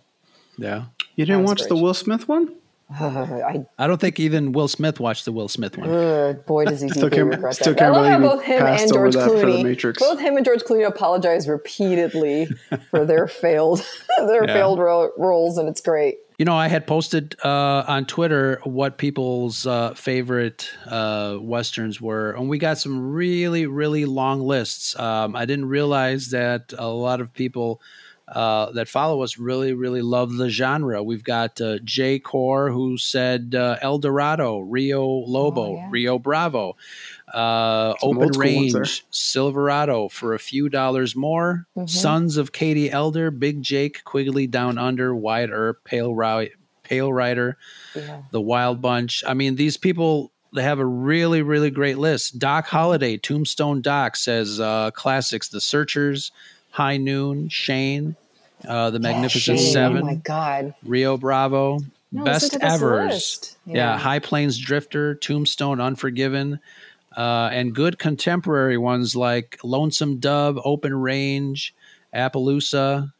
[0.56, 0.84] yeah.
[1.16, 1.82] You didn't watch the great.
[1.82, 2.54] Will Smith one?
[3.00, 5.90] I I don't think even Will Smith watched the Will Smith one.
[5.90, 7.82] uh, boy does he Still deeply can't- regret still that.
[7.82, 10.44] I can't love how both him and George that for The Clooney, both him and
[10.44, 12.46] George Clooney apologize repeatedly
[12.90, 13.84] for their failed
[14.18, 14.54] their Yeah.
[14.54, 16.18] failed ro- roles, and it's great.
[16.38, 22.32] You know, I had posted uh, on Twitter what people's uh, favorite uh, westerns were,
[22.32, 24.98] and we got some really, really long lists.
[24.98, 27.80] Um, I didn't realize that a lot of people
[28.34, 31.02] uh, that follow us really, really love the genre.
[31.02, 35.86] We've got uh, Jay Core who said uh, El Dorado, Rio Lobo, Oh, yeah.
[35.90, 36.76] Rio Bravo,
[37.32, 38.36] uh, Open old ones.
[38.36, 41.66] Range, Silverado for a few dollars more.
[41.76, 41.86] Mm-hmm.
[41.86, 47.56] Sons of Katie Elder, Big Jake, Quigley Down Under, Wyatt Earp, Pale, Ri- Pale Rider,
[47.94, 48.22] Yeah.
[48.32, 49.22] The Wild Bunch.
[49.26, 52.38] I mean, these people they have a really, really great list.
[52.38, 56.30] Doc holiday Tombstone Doc says uh, classics: The Searchers,
[56.70, 58.14] High Noon, Shane,
[58.66, 60.74] uh, The Magnificent Shane, Seven, Oh my god.
[60.84, 61.80] Rio Bravo,
[62.12, 63.56] No, Best Evers.
[63.66, 63.74] Yeah.
[63.74, 63.98] Yeah.
[63.98, 66.60] High Plains Drifter, Tombstone Unforgiven,
[67.16, 71.74] uh, and good contemporary ones like Lonesome Dove, Open Range,
[72.14, 73.12] Appaloosa.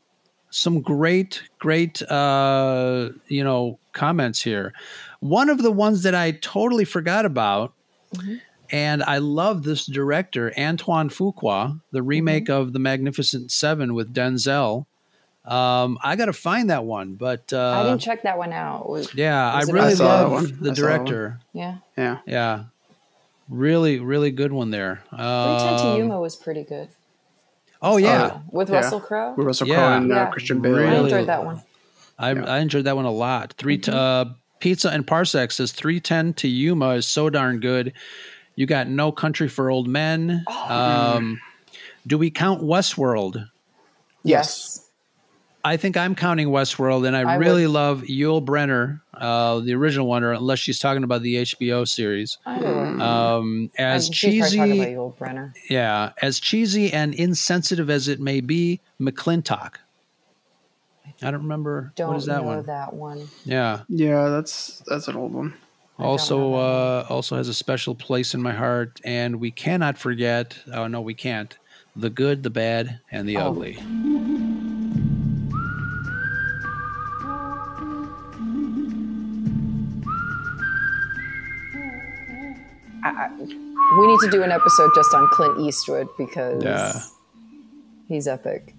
[0.51, 4.73] Some great, great, uh, you know, comments here.
[5.21, 7.73] One of the ones that I totally forgot about,
[8.71, 14.87] and I love this director, Antoine Fuqua, the remake of The Magnificent Seven with Denzel.
[15.45, 18.89] Um, I got to find that one, but uh, I didn't check that one out.
[18.89, 20.45] Was- yeah, Was I really saw that love one.
[20.45, 20.75] the I saw one.
[20.75, 21.41] director.
[21.53, 21.77] yeah.
[21.99, 22.19] Yeah.
[22.27, 22.65] Yeah,
[23.49, 25.03] really, really good one there.
[25.11, 25.27] Three Ten
[25.75, 26.89] Um, to Yuma was pretty good.
[27.83, 28.77] oh yeah, With Yeah.
[28.77, 29.35] Russell Crowe.
[29.37, 29.75] With Russell Yeah.
[29.77, 30.27] Crowe and uh, Yeah.
[30.31, 30.77] Christian Bale.
[30.79, 31.63] I enjoyed that one.
[32.19, 33.53] I, I enjoyed that one a lot.
[33.59, 33.95] 3 Mm-hmm.
[34.31, 37.93] uh, Pizza and Parsec says three ten to Yuma is so darn good.
[38.57, 40.43] You got No Country for Old Men.
[40.47, 40.75] Oh.
[40.75, 41.39] Um,
[42.07, 43.47] do we count Westworld?
[44.23, 44.84] Yes.
[45.67, 47.73] I think I'm counting Westworld, and I, I really would.
[47.73, 52.37] love Yul Brynner, uh, the original one, or unless she's talking about the HBO series.
[52.45, 52.69] Either.
[53.01, 55.55] Um, as And she's probably talking about cheesy, you, Brenner.
[55.71, 59.77] yeah, as cheesy and insensitive as it may be, McLintock.
[61.23, 62.67] I don't remember Don't what is that know one.
[62.67, 63.29] that one.
[63.47, 65.55] Yeah, Yeah, that's that's an old one.
[65.99, 70.59] also uh, also has a special place in my heart, and we cannot forget.
[70.73, 71.57] Oh no, we can't.
[71.97, 73.51] The good, the bad, and the Oh.
[73.51, 73.79] ugly.
[83.99, 87.01] We need to do an episode just on Clint Eastwood because Yeah.
[88.09, 88.75] he's epic.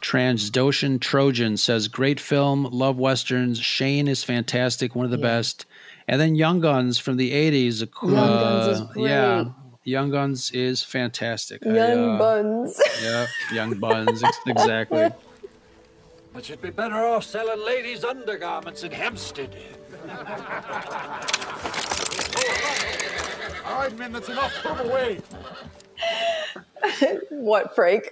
[0.00, 3.58] Transdoshan Trojan says, "Great film, love westerns.
[3.58, 5.64] Shane is fantastic, one of the best."
[6.06, 7.80] And then Young Guns from the '80s.
[8.02, 9.44] Young Guns is uh, Yeah.
[9.84, 11.64] Young Guns is fantastic.
[11.66, 12.80] I, Young uh, buns.
[13.02, 15.10] Yeah, Young Buns, exactly.
[16.34, 19.54] But you'd be better off selling ladies' undergarments in Hempstead.
[23.74, 24.54] All right, men, that's enough.
[24.62, 25.18] Put 'em away.
[27.30, 28.08] what, Frank?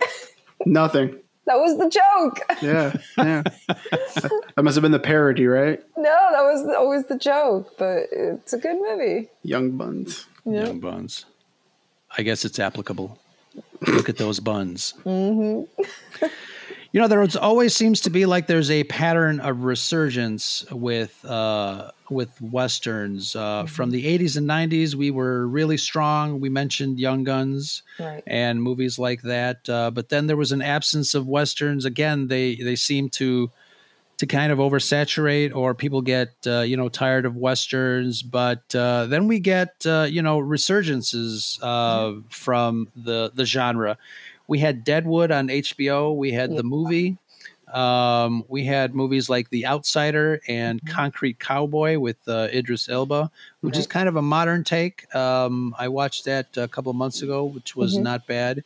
[0.66, 1.20] Nothing.
[1.46, 2.40] That was the joke.
[2.60, 3.42] Yeah, yeah.
[4.56, 5.80] that must have been the parody, right?
[5.96, 9.28] No, that was always the joke, but it's a good movie.
[9.44, 10.26] Young buns.
[10.44, 10.64] Yeah.
[10.66, 11.26] Young Buns.
[12.18, 13.16] I guess it's applicable.
[13.86, 14.94] Look at those buns.
[15.04, 15.62] hmm
[16.92, 21.90] You know, there always seems to be like there's a pattern of resurgence with uh,
[22.10, 24.94] with westerns uh, from the 80s and 90s.
[24.94, 26.38] We were really strong.
[26.38, 28.22] We mentioned Young Guns Right.
[28.26, 31.86] and movies like that, uh, but then there was an absence of westerns.
[31.86, 33.50] Again, they they seem to
[34.18, 38.22] to kind of oversaturate, or people get uh, you know tired of westerns.
[38.22, 43.96] But uh, then we get uh, you know resurgences uh, from the the genre.
[44.48, 46.14] We had Deadwood on HBO.
[46.16, 47.16] We had the movie.
[47.72, 53.30] Um, we had movies like The Outsider and Concrete Cowboy with uh, Idris Elba,
[53.62, 55.12] which is kind of a modern take.
[55.14, 58.02] Um, I watched that a couple of months ago, which was Mhm.
[58.02, 58.62] not bad.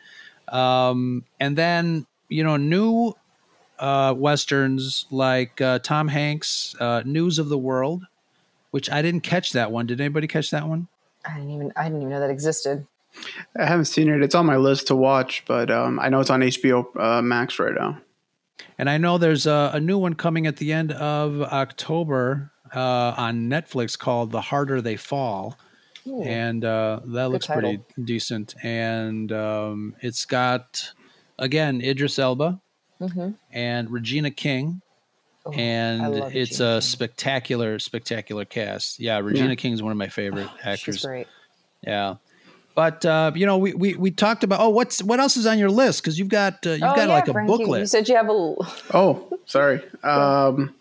[0.49, 3.15] Um, and then you know, new
[3.79, 8.05] uh, westerns like uh, Tom Hanks, uh, News of the World,
[8.73, 9.87] which I didn't catch that one.
[9.87, 10.89] Did anybody catch that one?
[11.25, 12.87] I didn't even I didn't even know that existed.
[13.59, 14.23] I haven't seen it.
[14.23, 17.59] It's on my list to watch, but um, I know it's on HBO uh, Max
[17.59, 17.99] right now.
[18.79, 23.15] And I know there's a, a new one coming at the end of October uh,
[23.17, 25.57] on Netflix called The Harder They Fall.
[26.07, 26.23] Ooh.
[26.23, 27.63] And uh, that looks title.
[27.63, 28.55] pretty decent.
[28.63, 30.93] And um, it's got,
[31.39, 32.61] again, Idris Elba
[32.99, 34.81] hmm and Regina King.
[35.45, 38.99] Oh, and it's Regina a spectacular, spectacular cast.
[38.99, 39.55] Yeah, Regina Yeah.
[39.57, 40.97] King is one of my favorite actors.
[40.97, 41.27] She's great.
[41.83, 42.17] Yeah.
[42.77, 45.59] But uh, you know, we, we we talked about oh, what's what else is on
[45.59, 46.03] your list?
[46.03, 48.29] Because you've got uh, you've oh, got yeah, like a Frankie, You said you have
[48.29, 48.55] a
[48.93, 49.83] Oh, sorry.
[50.05, 50.75] Um,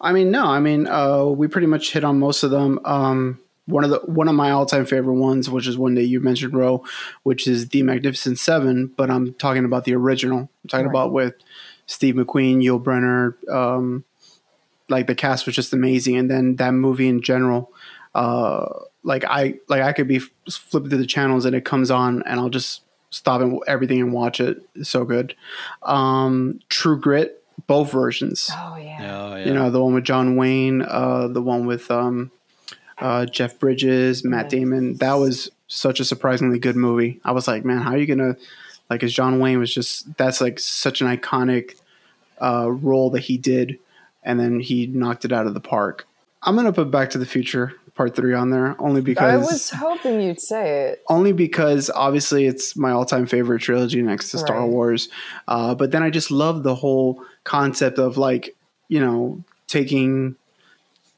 [0.00, 0.46] I mean, no.
[0.46, 2.78] I mean, uh, we pretty much hit on most of them.
[2.84, 6.04] Um, one of the one of my all time favorite ones, which is one that
[6.04, 6.84] you mentioned, Ro,
[7.24, 8.86] which is the Magnificent Seven.
[8.96, 10.48] But I'm talking about the original.
[10.62, 10.92] I'm talking Right.
[10.92, 11.34] about with
[11.86, 13.34] Steve McQueen, Yul Brynner.
[13.52, 14.04] Um,
[14.88, 17.72] like the cast was just amazing, and then that movie in general.
[18.14, 18.66] Uh,
[19.02, 22.38] like I like I could be flipping through the channels and it comes on, and
[22.40, 24.62] I'll just stop and everything and watch it.
[24.74, 25.34] It's so good.
[25.82, 28.50] Um, True Grit, both versions.
[28.52, 28.98] Oh yeah.
[29.32, 29.44] Oh, yeah.
[29.46, 32.30] You know, the one with John Wayne, uh, the one with um,
[32.98, 34.50] uh, Jeff Bridges, Matt Yes.
[34.50, 34.94] Damon.
[34.96, 37.20] That was such a surprisingly good movie.
[37.24, 38.36] I was like, man, how are you gonna
[38.88, 39.02] like?
[39.02, 41.76] As John Wayne was just that's like such an iconic
[42.40, 43.78] uh, role that he did,
[44.22, 46.06] and then he knocked it out of the park.
[46.42, 49.68] I'm gonna put Back to the Future Part Three on there only because I was
[49.68, 51.02] hoping you'd say it.
[51.10, 54.70] only because obviously it's my all-time favorite trilogy next to Star Right.
[54.70, 55.10] Wars.
[55.46, 58.56] Uh, but then I just love the whole concept of like
[58.88, 60.36] you know taking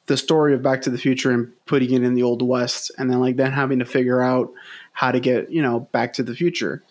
[0.07, 3.09] the story of Back to the Future and putting it in the Old West, and
[3.09, 4.51] then like then having to figure out
[4.93, 6.83] how to get you know Back to the Future.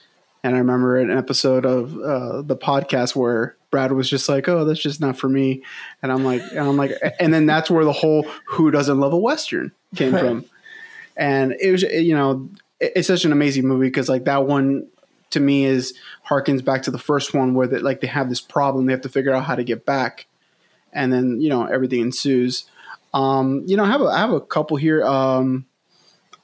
[0.41, 4.65] And I remember an episode of uh, the podcast where Brad was just like, "Oh,
[4.65, 5.63] that's just not for me,"
[6.03, 9.13] and I'm like, and I'm like, and then that's where the whole "Who doesn't love
[9.13, 10.45] a western" came from.
[11.17, 14.87] And it was, you know, it's such an amazing movie because like that one
[15.31, 15.93] to me is
[16.29, 19.01] harkens back to the first one where they, like they have this problem, they have
[19.01, 20.27] to figure out how to get back,
[20.93, 22.65] and then you know everything ensues.
[23.13, 25.03] Um, you know, I have a, I have a couple here.
[25.03, 25.65] Um,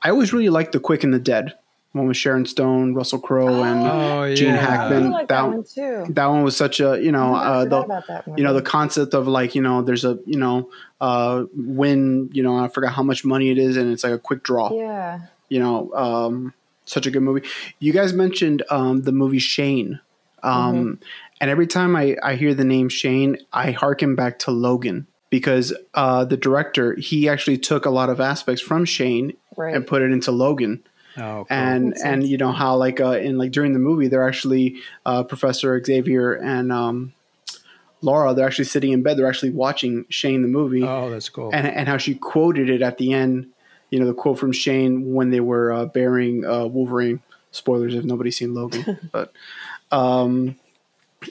[0.01, 1.55] I always really liked The Quick and the Dead,
[1.93, 4.59] one with Sharon Stone, Russell Crowe, and Oh, Gene yeah.
[4.59, 4.97] I Hackman.
[5.03, 6.13] really like that, that one too.
[6.13, 9.55] that one was such a you know uh, the you know the concept of like
[9.55, 10.69] you know there's a you know
[11.01, 14.19] uh win you know I forgot how much money it is and it's like a
[14.19, 15.21] quick draw Yeah.
[15.49, 16.53] you know um
[16.85, 17.47] such a good movie
[17.79, 19.99] you guys mentioned um the movie Shane
[20.43, 21.03] um Mm-hmm.
[21.41, 25.73] and every time I I hear the name Shane I harken back to Logan because
[25.93, 29.73] uh the director he actually took a lot of aspects from Shane Right.
[29.75, 30.83] and put it into Logan
[31.17, 31.47] Oh, cool.
[31.49, 32.29] and Makes and sense.
[32.31, 34.75] you know how like uh, in like during the movie they're actually
[35.05, 37.13] uh, Professor Xavier and um,
[38.01, 41.49] Laura they're actually sitting in bed they're actually watching Shane the movie oh, that's cool.
[41.53, 43.47] and and how she quoted it at the end
[43.89, 48.03] you know the quote from Shane when they were uh, burying uh, Wolverine spoilers if
[48.03, 49.33] nobody's seen Logan but
[49.91, 50.55] um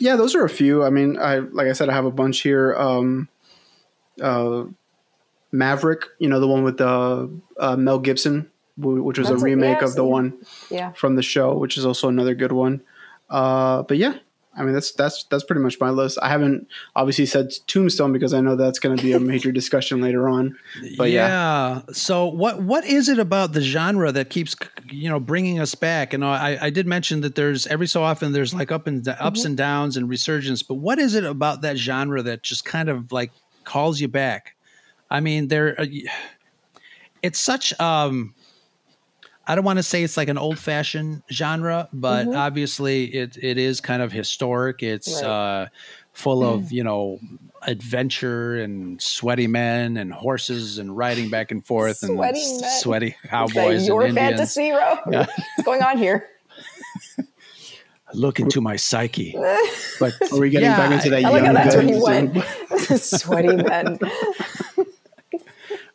[0.01, 2.41] yeah those are a few I mean I like I said I have a bunch
[2.41, 3.29] here um
[4.21, 4.65] uh
[5.53, 9.45] Maverick you know the one with uh, uh Mel Gibson wh- which was That's a
[9.45, 10.39] a- remake yeah, of the I've one
[10.71, 10.93] Yeah.
[10.93, 12.83] from the show, which is also another good one.
[13.31, 14.15] Uh, but yeah,
[14.59, 16.19] I mean, that's that's that's pretty much my list.
[16.23, 20.01] I haven't obviously said Tombstone because I know that's going to be a major discussion
[20.01, 20.57] later on.
[20.97, 21.29] But yeah.
[21.29, 21.81] yeah.
[21.93, 24.57] So what what is it about the genre that keeps
[24.91, 26.15] you know bringing us back?
[26.15, 29.41] And I, I did mention that there's every so often there's like up and ups
[29.41, 29.47] Mm-hmm.
[29.47, 30.63] and downs and resurgence.
[30.63, 33.33] But what is it about that genre that just kind of like
[33.65, 34.55] calls you back?
[35.11, 35.79] I mean, there.
[35.79, 35.87] Uh,
[37.23, 37.79] it's such.
[37.81, 38.33] um
[39.47, 42.37] I don't want to say it's like an old fashioned genre, but Mhm.
[42.37, 44.83] obviously it it is kind of historic.
[44.83, 45.25] It's Right.
[45.31, 45.67] uh,
[46.13, 47.19] full of you know
[47.63, 52.71] adventure and sweaty men and horses and riding back and forth and Sweaty s- men.
[52.81, 54.31] sweaty Is that cowboys your and Indians.
[54.37, 54.99] fantasy, Ro?
[55.11, 55.27] Yeah.
[55.57, 56.27] What's going on here?
[58.15, 59.35] Look into my psyche.
[60.01, 62.03] But Are we getting back into that I like how young that's where he guns
[62.03, 63.01] went.
[63.03, 63.99] Sweaty men.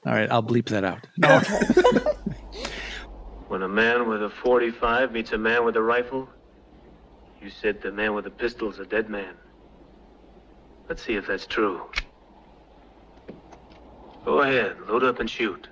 [0.06, 1.06] all right, I'll bleep that out.
[3.52, 6.30] When a man with a 45 meets a man with a rifle,
[7.42, 9.34] you said the man with the pistol's a dead man.
[10.88, 11.82] Let's see if that's true.
[14.24, 15.68] Go ahead, load up and shoot.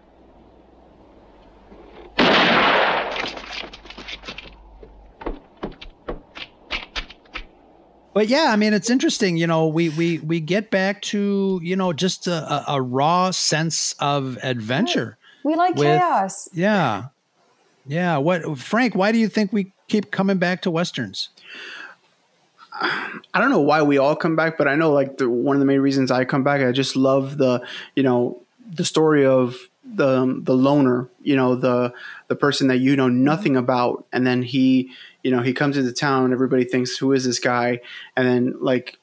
[8.14, 9.38] But yeah, I mean, it's interesting.
[9.38, 13.32] You know, we we we get back to you know just a, a, a raw
[13.32, 15.18] sense of adventure.
[15.46, 16.50] We like With- chaos.
[16.52, 17.06] Yeah,
[17.86, 18.18] yeah.
[18.18, 18.96] What, Frank?
[18.96, 21.30] Why do you think we keep coming back to westerns?
[22.82, 25.60] I don't know why we all come back, but I know like the, one of
[25.60, 26.62] the main reasons I come back.
[26.62, 27.66] I just love the
[27.96, 31.10] you know the story of the um, the loner.
[31.22, 31.94] You know the
[32.28, 34.92] the person that you know nothing about, and then he
[35.24, 36.32] you know he comes into town.
[36.32, 37.82] Everybody thinks who is this guy,
[38.16, 38.98] and then like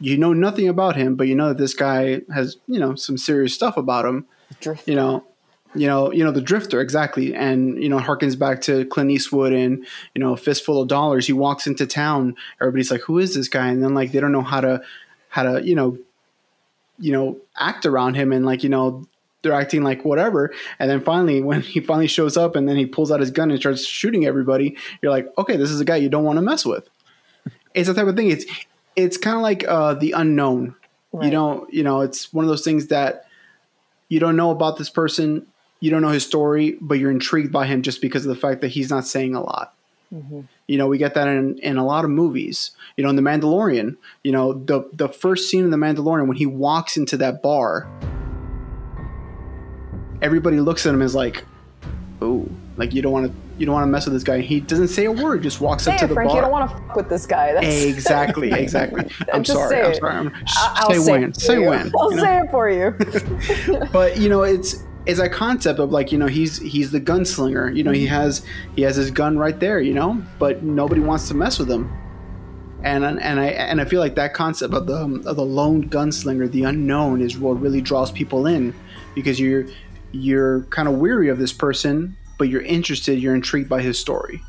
[0.00, 3.16] you know nothing about him, but you know that this guy has you know some
[3.16, 4.26] serious stuff about him.
[4.60, 4.88] Drift.
[4.88, 5.24] You know.
[5.74, 9.52] You know, you know the drifter exactly, and you know harkens back to Clint Eastwood
[9.54, 11.26] and you know fistful of dollars.
[11.26, 14.32] He walks into town, everybody's like, "Who is this guy?" And then like they don't
[14.32, 14.82] know how to
[15.30, 15.96] how to you know
[16.98, 19.06] you know act around him, and like you know
[19.40, 20.52] they're acting like whatever.
[20.78, 23.50] And then finally, when he finally shows up, and then he pulls out his gun
[23.50, 26.42] and starts shooting everybody, you're like, "Okay, this is a guy you don't want to
[26.42, 26.86] mess with."
[27.74, 28.30] It's the type of thing.
[28.30, 28.44] It's
[28.94, 30.74] it's kind of like uh, the unknown.
[31.14, 31.30] You Right.
[31.30, 33.26] don't you know it's one of those things that
[34.08, 35.46] you don't know about this person
[35.82, 38.60] you don't know his story but you're intrigued by him just because of the fact
[38.60, 39.74] that he's not saying a lot
[40.14, 40.40] mm-hmm.
[40.68, 43.22] you know we get that in, in a lot of movies you know in the
[43.22, 47.42] mandalorian you know the the first scene in the mandalorian when he walks into that
[47.42, 47.90] bar
[50.22, 51.44] everybody looks at him as like
[52.22, 54.60] oh like you don't want to you don't want to mess with this guy he
[54.60, 56.28] doesn't say a word just walks Say up to it, the Frank.
[56.28, 57.52] bar You don't want to fuck with this guy.
[57.52, 61.68] That's exactly exactly i'm sorry i'm sorry I'm, I'll say, say when say you.
[61.68, 62.22] when I'll you know?
[62.22, 63.88] say it for you.
[63.92, 67.74] but you know it's it's a concept of like you know he's he's the gunslinger
[67.74, 68.44] you know he has
[68.76, 71.92] he has his gun right there you know but nobody wants to mess with him
[72.84, 76.50] and and I and I feel like that concept of the of the lone gunslinger
[76.50, 78.74] the unknown is what really draws people in
[79.14, 79.66] because you're
[80.12, 84.42] you're kind of weary of this person but you're interested you're intrigued by his story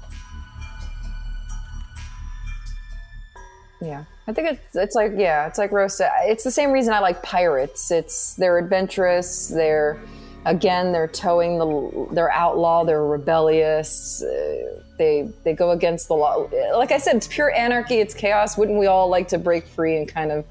[3.83, 6.09] Yeah, I think it's it's like yeah, it's like Rose said.
[6.21, 7.91] It's the same reason I like pirates.
[7.91, 9.49] It's they're adventurous.
[9.49, 9.99] They're
[10.45, 12.83] again they're towing the they're outlaw.
[12.83, 14.23] They're rebellious.
[14.23, 16.47] Uh, they they go against the law.
[16.75, 17.95] Like I said, it's pure anarchy.
[17.95, 18.57] It's chaos.
[18.57, 20.45] Wouldn't we all like to break free and kind of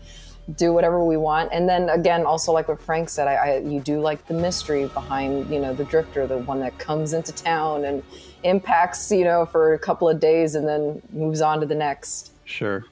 [0.57, 1.51] do whatever we want?
[1.53, 4.87] And then again, also like what Frank said, I, I you do like the mystery
[4.89, 8.03] behind you know the drifter, the one that comes into town and
[8.43, 12.33] impacts you know for a couple of days and then moves on to the next.
[12.45, 12.85] Sure.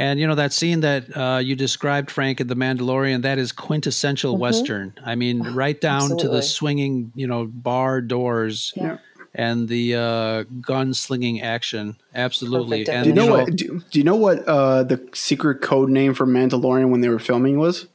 [0.00, 3.50] And you know that scene that uh, you described, Frank, in The Mandalorian, that is
[3.50, 4.38] quintessential Mhm.
[4.38, 4.94] Western.
[5.04, 8.98] I mean, right down to the swinging, you know, bar doors Yeah.
[9.34, 11.96] and the uh, gun slinging action.
[12.14, 12.84] Absolutely.
[12.84, 15.62] Perfect And do you know know, what do, do you know what uh, the secret
[15.62, 17.88] code name for Mandalorian when they were filming was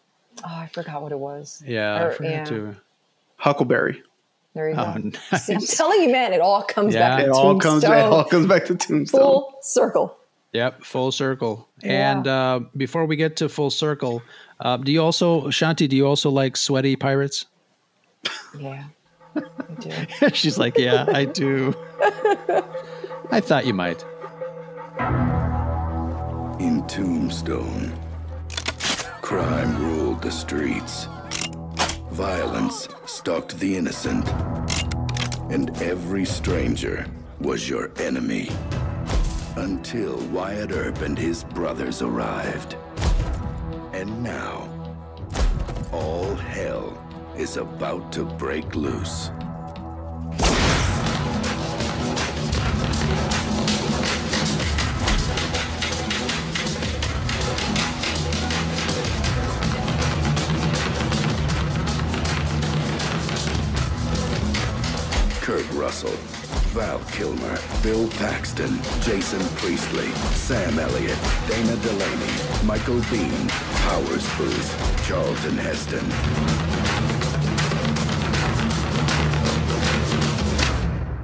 [0.44, 1.64] Oh, I forgot what it was.
[1.66, 2.44] Yeah, I forgot yeah.
[2.46, 2.76] to.
[3.38, 4.02] Huckleberry
[4.54, 5.12] There you Oh, go.
[5.32, 5.46] nice.
[5.46, 7.16] See, I'm telling you, man, it all comes Yeah.
[7.16, 7.20] back.
[7.24, 10.18] it to all comes it all comes back to Tombstone full circle.
[10.54, 11.68] Yep, full circle.
[11.82, 12.12] Yeah.
[12.12, 14.22] And uh, before we get to full circle,
[14.60, 17.48] uh, do you also, Shanti, do you also like sweaty pirates?
[18.58, 18.84] Yeah,
[19.36, 19.42] I
[19.80, 20.30] do.
[20.34, 21.74] She's like, yeah, I do.
[23.32, 24.06] I thought you might.
[26.60, 27.92] In Tombstone,
[29.22, 31.08] crime ruled the streets.
[32.12, 34.30] Violence stalked the innocent.
[35.50, 37.08] And every stranger
[37.40, 38.50] was your enemy.
[39.56, 42.76] Until Wyatt Earp and his brothers arrived.
[43.94, 44.68] And now,
[45.92, 46.98] all hell
[47.38, 49.30] is about to break loose.
[65.44, 66.10] Castle.
[66.72, 71.18] Val Kilmer, Bill Paxton, Jason Priestley, Sam Elliott,
[71.48, 73.50] Dana Delany, Michael Biehn,
[73.86, 76.04] Powers Boothe, Charlton Heston.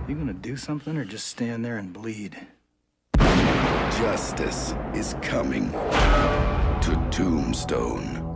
[0.09, 2.37] You gonna do something or just stand there and bleed?
[3.17, 8.28] Justice is coming to Tombstone.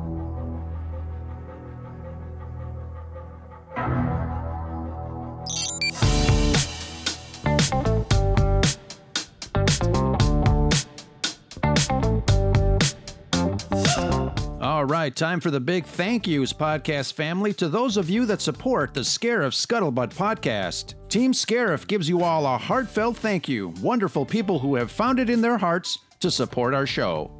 [14.93, 18.93] Right, time for the big thank yous, podcast family, to those of you that support
[18.93, 20.93] the Scarif Scuttlebutt podcast.
[21.09, 25.31] Team Scarif gives you all a heartfelt thank you, wonderful people who have found it
[25.31, 27.39] in their hearts to support our show.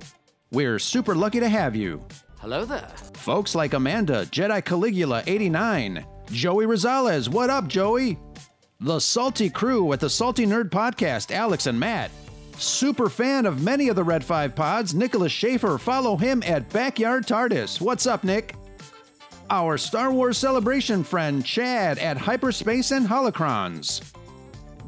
[0.52, 2.04] We're super lucky to have you.
[2.40, 2.90] Hello there.
[3.14, 8.18] Folks like Amanda, Jedi Caligula 89, Joey Rosales, what up, Joey?
[8.80, 12.10] The Salty Crew at the Salty Nerd Podcast, Alex and Matt.
[12.58, 15.78] Super fan of many of the Red 5 pods, Nicholas Schaefer.
[15.78, 17.82] Follow him at Backyard TARDIS.
[17.82, 18.56] What's up, Nick?
[19.50, 24.02] Our Star Wars Celebration friend, Chad at Hyperspace and Holocrons.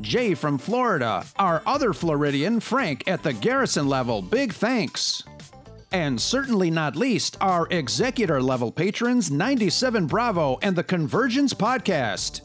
[0.02, 1.26] Jay from Florida.
[1.38, 4.22] Our other Floridian, Frank, at the Garrison level.
[4.22, 5.24] Big thanks.
[5.92, 12.42] And certainly not least, our executor level patrons, 97 Bravo and the Convergence Podcast.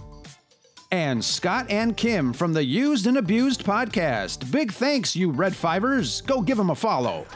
[0.93, 4.51] And Scott and Kim from the Used and Abused Podcast.
[4.51, 6.27] Big thanks, you Red Fivers.
[6.27, 7.27] Go give them a follow.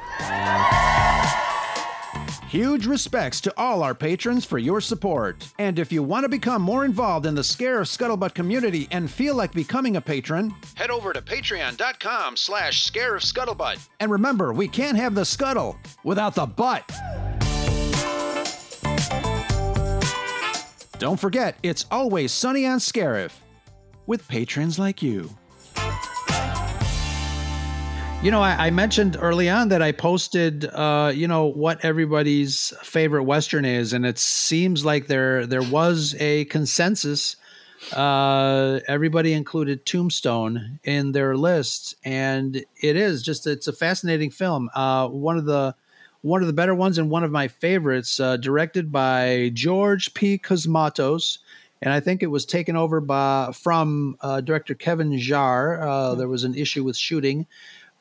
[2.49, 5.47] Huge respects to all our patrons for your support.
[5.59, 9.37] And if you want to become more involved in the Scarif Scuttlebutt community and feel
[9.37, 13.79] like becoming a patron, head over to patreon.com slash scarif scuttlebutt.
[14.01, 16.89] And remember, we can't have the scuttle without the butt.
[20.99, 23.33] Don't forget, it's always sunny on Scarif
[24.07, 25.31] with patrons like you.
[28.23, 32.73] You know, I, I, mentioned early on that I posted, uh, you know, what everybody's
[32.83, 37.37] favorite Western is, and it seems like there there was a consensus.
[37.93, 44.71] Uh, everybody included Tombstone in their list, and it is just it's a fascinating film.
[44.75, 45.75] Uh, one of the
[46.23, 50.39] one of the better ones and one of my favorites, uh, directed by George P.
[50.39, 51.41] Cosmatos
[51.85, 55.81] and I think it was taken over by from uh, director Kevin Jarre.
[55.81, 56.19] Uh, mm-hmm.
[56.19, 57.47] There was an issue with shooting,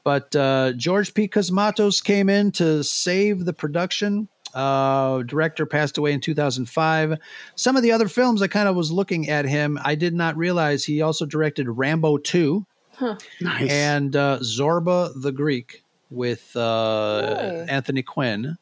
[0.03, 1.27] but uh, George P.
[1.27, 4.29] Cosmatos came in to save the production.
[4.53, 7.17] Uh, director passed away in 2005.
[7.55, 9.77] Some of the other films, I kind of was looking at him.
[9.83, 12.65] I did not realize he also directed Rambo 2
[12.95, 13.17] huh.
[13.41, 13.69] nice.
[13.69, 18.57] and uh, Zorba the Greek with uh, Anthony Quinn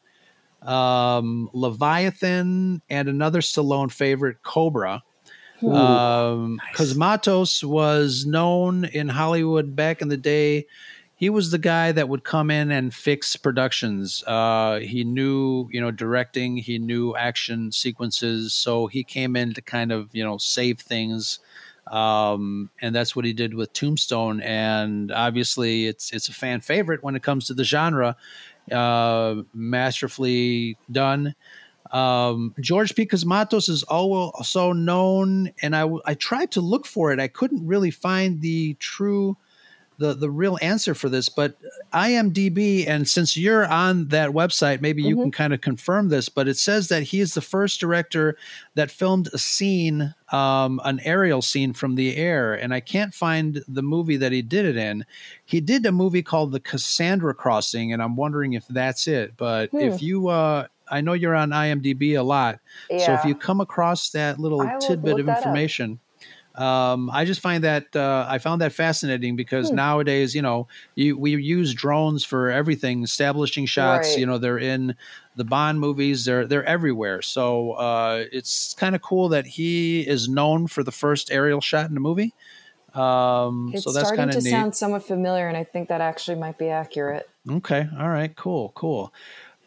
[0.62, 5.04] um, Leviathan, and another Stallone favorite, Cobra.
[5.64, 6.94] Ooh, um, nice.
[6.94, 10.68] Cosmatos was known in Hollywood back in the day.
[11.16, 14.24] He was the guy that would come in and fix productions.
[14.26, 16.58] Uh, he knew, you know, directing.
[16.58, 21.38] He knew action sequences, so he came in to kind of, you know, save things.
[21.92, 24.42] Um, and that's what he did with Tombstone.
[24.42, 28.16] And obviously, it's it's a fan favorite when it comes to the genre.
[28.72, 31.36] Uh, masterfully done.
[31.92, 33.06] Um, George P.
[33.06, 37.20] Cosmatos is also known, and I, I tried to look for it.
[37.20, 39.36] I couldn't really find the true,
[39.98, 41.28] the the real answer for this.
[41.28, 41.58] But
[41.94, 45.24] IMDb, and since you're on that website, maybe you mm-hmm.
[45.24, 46.30] can kind of confirm this.
[46.30, 48.38] But it says that he is the first director
[48.76, 53.62] that filmed a scene, um, an aerial scene from the air, and I can't find
[53.68, 55.06] the movie that he did it in.
[55.44, 59.36] He did a movie called The Cassandra Crossing, and I'm wondering if that's it.
[59.36, 59.80] But hmm.
[59.80, 62.60] if you uh, I know you're on IMDb a lot.
[62.90, 63.06] Yeah.
[63.06, 66.00] So if you come across that little tidbit of information,
[66.56, 69.76] um, I just find that uh, I found that fascinating because hmm.
[69.76, 74.10] nowadays, you know, you, we use drones for everything, establishing shots.
[74.10, 74.20] Right.
[74.20, 74.96] You know, they're in
[75.38, 76.26] the Bond movies.
[76.26, 77.22] They're they're everywhere.
[77.22, 81.90] So uh, it's kind of cool that he is known for the first aerial shot
[81.90, 82.34] in a movie.
[82.94, 84.50] Um, it's so that's starting to neat.
[84.50, 87.30] sound somewhat familiar, and I think that actually might be accurate.
[87.50, 87.88] Okay.
[87.98, 88.36] All right.
[88.36, 88.74] Cool.
[88.76, 89.14] Cool.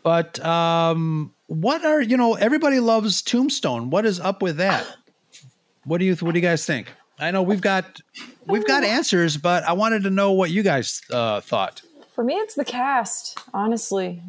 [0.04, 2.34] But um, what are you know?
[2.34, 3.90] Everybody loves Tombstone.
[3.90, 4.86] What is up with that?
[5.84, 6.92] What do you What do you guys think?
[7.18, 8.00] I know we've got
[8.46, 11.80] we've got answers, but I wanted to know what you guys uh, thought.
[12.14, 13.38] For me, it's the cast.
[13.54, 14.22] Honestly,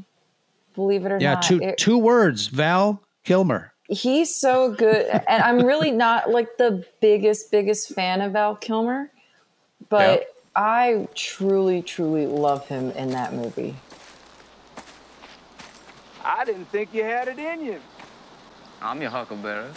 [0.76, 1.52] believe it or yeah, not.
[1.52, 3.74] Yeah, two it, two words: Val Kilmer.
[3.90, 9.12] He's so good, and I'm really not like the biggest biggest fan of Val Kilmer,
[9.90, 10.28] but.
[10.58, 13.76] I truly truly love him in that movie.
[16.26, 17.80] I didn't think you had it in you.
[18.82, 19.70] I'm your huckleberry.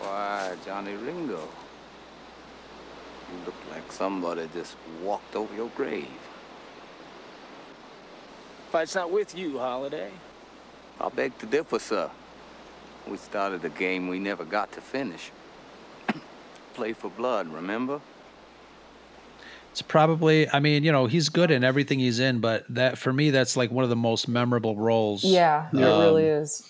[0.00, 1.48] Why, Johnny Ringo.
[3.30, 6.06] You look like somebody just walked over your grave.
[8.70, 10.10] Fight's not with you, Holliday.
[11.00, 12.10] I beg to differ, sir.
[13.08, 15.30] We started a game we never got to finish.
[16.74, 18.02] Play for blood, remember?
[19.72, 23.10] It's probably, I mean, you know, he's good in everything he's in, but that for
[23.12, 25.24] me, that's like one of the most memorable roles.
[25.24, 26.62] Yeah, it Um, really is.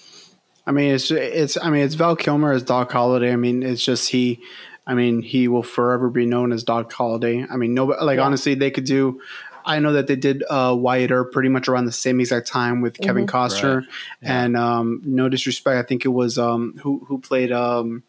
[0.66, 1.56] I mean, it's it's.
[1.60, 3.32] I mean, it's Val Kilmer as Doc Holliday.
[3.32, 4.40] I mean, it's just he.
[4.86, 7.44] I mean, he will forever be known as Doc Holliday.
[7.50, 8.24] I mean, no, like Yeah.
[8.24, 9.20] honestly, they could do.
[9.64, 12.80] I know that they did uh, Wyatt Earp pretty much around the same exact time
[12.80, 13.30] with Kevin Mhm.
[13.30, 13.86] Costner, Right.
[14.22, 18.04] and um, no disrespect, I think it was um, who who played um,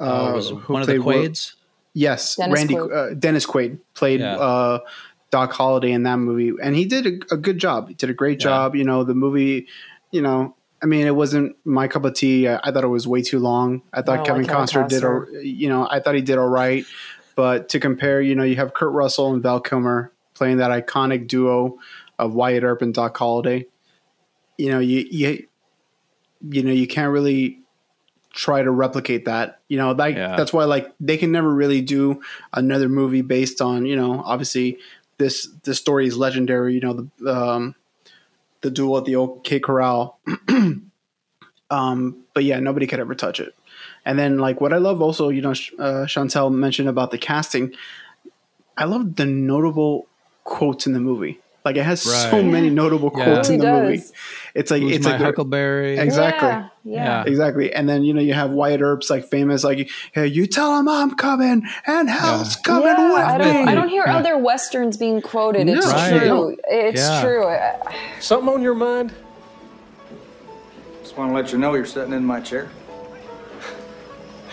[0.00, 1.04] Uh, was it who one of the Quaids.
[1.06, 1.56] Wo- Quaids?
[1.98, 2.92] Yes, Dennis Randy Quaid.
[3.12, 4.36] Uh, Dennis Quaid played Yeah.
[4.36, 4.78] uh,
[5.30, 7.88] Doc Holliday in that movie, and he did a, a good job.
[7.88, 8.76] He did a great job.
[8.76, 9.66] You know, the movie.
[10.12, 12.48] You know, I mean, it wasn't my cup of tea.
[12.48, 13.80] I, I thought it was way too long.
[13.94, 15.02] I thought Oh, Kevin like Costner did.
[15.04, 16.84] A, you know, I thought he did all right.
[17.34, 21.26] But to compare, you know, you have Kurt Russell and Val Kilmer playing that iconic
[21.28, 21.78] duo
[22.18, 23.66] of Wyatt Earp and Doc Holliday.
[24.58, 25.46] You know, you you
[26.50, 27.60] you know, you can't really
[28.36, 29.60] try to replicate that.
[29.68, 30.36] You know, like Yeah.
[30.36, 32.20] that's why like they can never really do
[32.52, 34.78] another movie based on, you know, obviously
[35.18, 37.74] this this story is legendary, you know, the um
[38.60, 40.20] the duel at the OK Corral.
[41.70, 43.54] um but yeah, nobody could ever touch it.
[44.04, 47.74] And then like what I love also, you know, uh, Chantel mentioned about the casting.
[48.76, 50.06] I love the notable
[50.44, 51.40] quotes in the movie.
[51.66, 52.44] Like it has so Right.
[52.44, 53.24] many notable Yeah.
[53.24, 54.02] quotes It in the really movie.
[54.54, 55.98] It's like Who's it's my like they're- Huckleberry?
[55.98, 56.48] Exactly.
[56.48, 57.02] Yeah, yeah.
[57.02, 57.24] Yeah.
[57.26, 57.72] Exactly.
[57.74, 60.88] And then, you know, you have Wyatt Earp's like famous, like, hey, you tell him
[60.88, 63.44] I'm coming and hell's coming Yeah, with I me.
[63.44, 64.16] don't, I don't hear Yeah.
[64.16, 65.68] other westerns being quoted.
[65.68, 66.20] It's Right.
[66.20, 66.56] true.
[66.70, 67.22] It's Yeah.
[67.22, 67.52] true.
[68.20, 69.12] Something on your mind?
[71.02, 72.68] Just want to let you know you're sitting in my chair.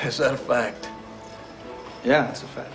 [0.04, 0.90] Is that a fact?
[2.04, 2.74] Yeah, it's a fact.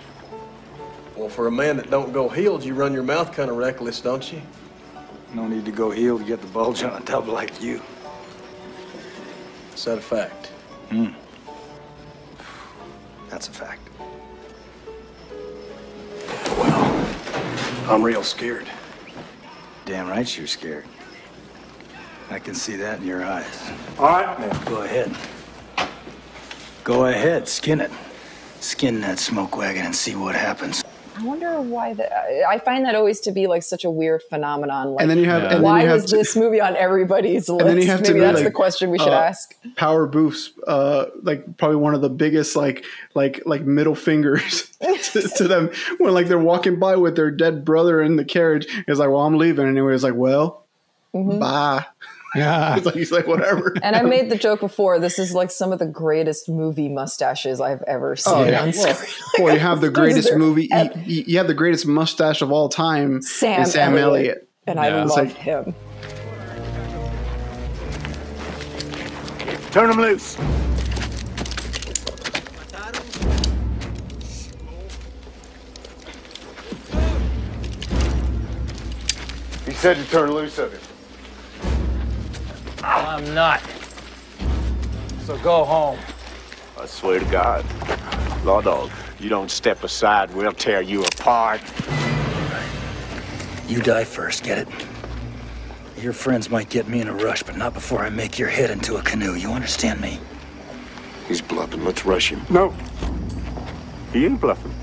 [1.19, 3.99] Well, for a man that don't go heeled, you run your mouth kind of reckless,
[3.99, 4.41] don't you?
[5.33, 7.81] No need to go heal to get the bulge on a tub like you.
[9.75, 10.47] Is that a fact?
[10.89, 11.07] Hmm.
[13.27, 13.81] That's a fact.
[16.57, 18.69] Well, I'm real scared.
[19.83, 20.85] Damn right you're scared.
[22.29, 23.69] I can see that in your eyes.
[23.97, 24.63] All right, now.
[24.63, 25.13] Go ahead.
[26.85, 27.91] Go ahead, skin it.
[28.61, 30.81] Skin that smoke wagon and see what happens.
[31.19, 32.11] I wonder why that.
[32.47, 34.93] I find that always to be like such a weird phenomenon.
[34.93, 37.49] Like, And then you have, and then why you have was this movie on everybody's
[37.49, 37.61] list?
[37.61, 39.53] and then you have Maybe be that's like, the question we should uh, ask.
[39.75, 44.63] Powers Boothe's, uh, like probably one of the biggest, like, like, like middle fingers
[45.11, 48.67] to, to them when like they're walking by with their dead brother in the carriage.
[48.87, 49.67] It's like, well, I'm leaving.
[49.67, 50.65] And he was like, well,
[51.13, 51.85] bye.
[52.35, 52.75] Yeah.
[52.77, 53.75] It's like, he's like, whatever.
[53.81, 54.99] And I made the joke before.
[54.99, 58.61] This is like some of the greatest movie mustaches I've ever oh, seen Oh, yeah.
[58.61, 59.13] on Well, screen.
[59.45, 60.69] well, you have the greatest movie.
[61.05, 64.03] You, you have the greatest mustache of all time, Sam, in Sam Elliott.
[64.03, 64.49] Elliott.
[64.67, 65.01] and I Yeah.
[65.03, 65.75] It's love like- him.
[69.71, 70.35] Turn him loose.
[79.65, 80.81] He said to turn loose of him.
[82.83, 83.61] I'm not.
[85.21, 85.99] So go home.
[86.79, 87.65] I swear to God.
[88.45, 91.61] Law dog, you don't step aside, we'll tear you apart.
[93.67, 94.67] You die first, get it?
[96.01, 98.71] Your friends might get me in a rush, but not before I make your head
[98.71, 99.35] into a canoe.
[99.35, 100.19] You understand me?
[101.27, 101.83] He's bluffing.
[101.83, 102.41] Let's rush him.
[102.49, 102.73] No.
[104.13, 104.73] He ain't bluffing.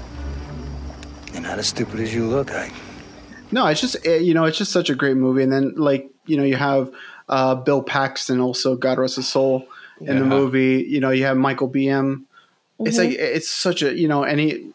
[1.32, 2.72] You're not as stupid as you look, Ike.
[3.50, 5.42] No, it's just eh, you know, it's just such a great movie.
[5.42, 6.90] And then like you know, you have
[7.28, 9.66] uh, Bill Paxton, also God rest his soul,
[10.00, 10.84] in the movie.
[10.88, 12.24] You know, you have Michael Biehn
[12.80, 13.08] It's Mhm.
[13.08, 14.66] like it's such a you know, any.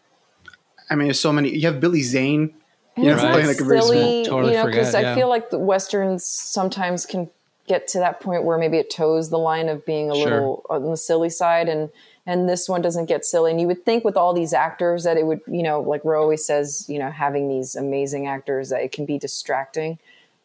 [0.89, 1.49] I mean, there's so many.
[1.49, 2.53] You have Billy Zane.
[2.97, 3.91] You know, it's playing like like a very small.
[3.91, 7.29] silly, Totally you know, because forget, I feel like the westerns sometimes can
[7.67, 10.23] get to that point where maybe it toes the line of being a Sure.
[10.25, 11.89] little on the silly side, and
[12.25, 13.51] and this one doesn't get silly.
[13.51, 16.21] And you would think with all these actors that it would, you know, like Ro
[16.21, 19.97] always says, you know, having these amazing actors that it can be distracting,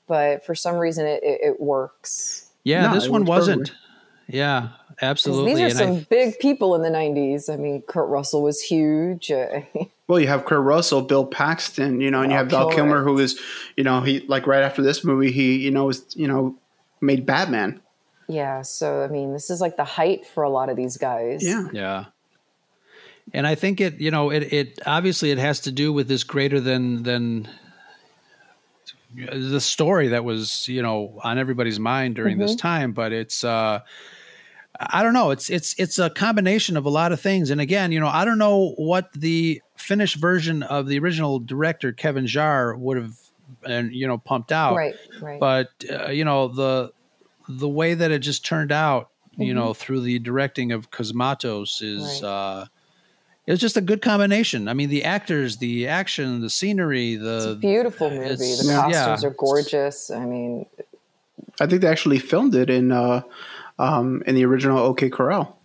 [0.06, 2.50] but for some reason it, it, it works.
[2.64, 3.68] Yeah, No, this one wasn't.
[3.68, 3.82] perfectly.
[4.38, 5.54] Yeah, 'Cause absolutely.
[5.54, 7.48] These are And I- some big people in the '90s.
[7.52, 9.30] I mean, Kurt Russell was huge.
[9.30, 9.60] Uh,
[10.08, 12.98] Well, you have Kurt Russell, Bill Paxton, you know, and you have Val Kilmer.
[12.98, 13.40] Kilmer, who is,
[13.76, 16.54] you know, he like right after this movie, he you know was you know
[17.00, 17.80] made Batman.
[18.28, 21.42] yeah, so I mean, this is like the height for a lot of these guys.
[21.44, 21.68] Yeah.
[21.72, 22.04] Yeah.
[23.34, 26.22] And I think it, you know, it, it obviously it has to do with this
[26.22, 27.48] greater than than
[29.14, 32.92] the story that was, you know, on everybody's mind during this time.
[32.92, 33.80] But it's, uh,
[34.78, 35.30] I don't know.
[35.30, 37.50] It's it's it's a combination of a lot of things.
[37.50, 41.92] And again, you know, I don't know what the finished version of the original director
[41.92, 43.14] Kevin Jarre would have,
[43.64, 44.76] and you know, pumped out.
[44.76, 45.40] Right, right.
[45.40, 46.92] But uh, you know the
[47.48, 49.56] the way that it just turned out, you Mhm.
[49.56, 52.22] know, through the directing of Cosmatos is.
[52.22, 52.66] uh
[53.46, 54.68] it's just a good combination.
[54.68, 58.24] I mean, the actors, the action, the scenery, the Beautiful movie.
[58.26, 58.82] it's- The yeah.
[58.82, 60.10] costumes are gorgeous.
[60.10, 60.66] I mean,
[61.60, 63.22] I think they actually filmed it in uh,
[63.78, 65.56] um, in the original OK Corral.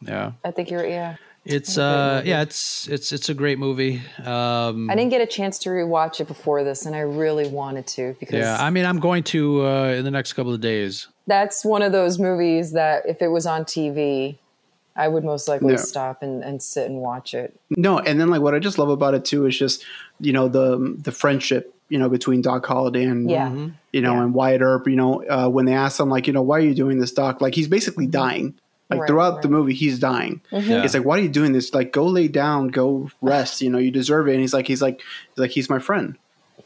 [0.00, 1.16] Yeah, I think you're yeah.
[1.44, 4.02] it's What a great uh, yeah, it's it's it's a great movie.
[4.24, 7.86] Um, I didn't get a chance to rewatch it before this, and I really wanted
[7.88, 11.06] to because yeah, I mean, I'm going to uh, in the next couple of days.
[11.28, 14.36] that's one of those movies that if it was on TV,
[14.96, 15.76] I would most likely Yeah.
[15.80, 17.54] stop and, and sit and watch it.
[17.70, 19.84] No, and then like what I just love about it too is just
[20.20, 23.48] you know the the friendship you know between Doc Holliday and Yeah.
[23.48, 23.72] Mhm.
[23.92, 24.88] you know and Wyatt Earp.
[24.88, 27.12] You know uh, when they ask him like you know why are you doing this,
[27.12, 27.40] Doc?
[27.40, 28.54] Like he's basically dying.
[28.88, 30.40] Like Right, throughout the movie, he's dying.
[30.52, 30.66] Mhm.
[30.68, 30.82] Yeah.
[30.84, 31.74] It's like why are you doing this?
[31.74, 33.60] Like go lay down, go rest.
[33.60, 34.32] You know you deserve it.
[34.32, 35.00] And he's like he's like
[35.34, 36.16] he's like he's my friend.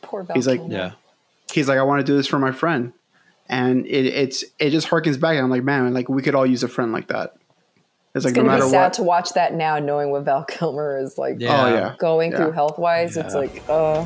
[0.02, 0.92] Poor Val He's like yeah.
[1.52, 2.92] He's like I want to do this for my friend,
[3.48, 5.34] and it it's it just harkens back.
[5.34, 7.34] And I'm like man, like we could all use a friend like that.
[8.14, 8.92] It's it's no gonna matter be sad what.
[8.94, 11.36] to watch that now, knowing what Val Kilmer is like.
[11.38, 11.62] Yeah.
[11.64, 11.94] Oh, yeah.
[11.98, 12.38] going Yeah.
[12.38, 13.16] through health wise.
[13.16, 14.04] It's like, oh.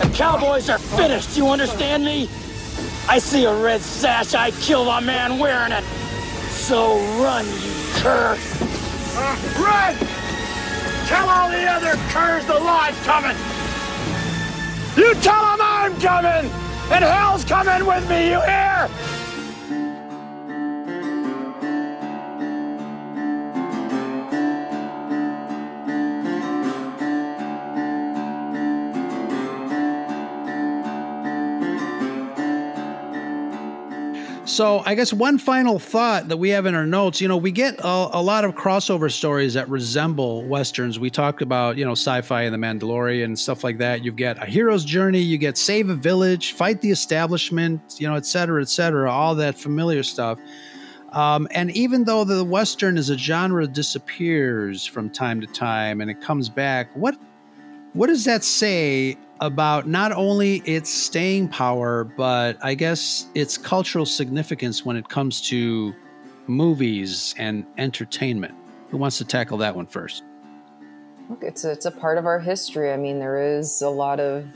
[0.00, 2.28] The Cowboys are finished, you understand me?
[3.08, 5.84] I see a red sash, I kill a man wearing it.
[6.50, 8.36] So run, you cur.
[9.16, 9.96] Uh, run!
[11.06, 13.36] Tell all the other curs the law's coming!
[14.96, 16.50] You tell them I'm coming!
[16.90, 18.90] And hell's coming with me, you hear?
[34.54, 37.50] So I guess one final thought that we have in our notes, you know, we
[37.50, 40.96] get a, a lot of crossover stories that resemble westerns.
[40.96, 44.04] We talked about, you know, sci-fi and the Mandalorian and stuff like that.
[44.04, 48.14] You get a hero's journey, you get save a village, fight the establishment, you know,
[48.14, 50.38] et cetera, et cetera, all that familiar stuff.
[51.10, 56.08] Um, and even though the western as a genre disappears from time to time and
[56.08, 57.16] it comes back, what
[57.92, 64.06] what does that say about not only its staying power, but I guess its cultural
[64.06, 65.94] significance when it comes to
[66.46, 68.54] movies and entertainment?
[68.90, 70.22] Who wants to tackle that one first?
[71.28, 72.92] look, it's a, it's a part of our history.
[72.92, 74.46] I mean, there is a lot of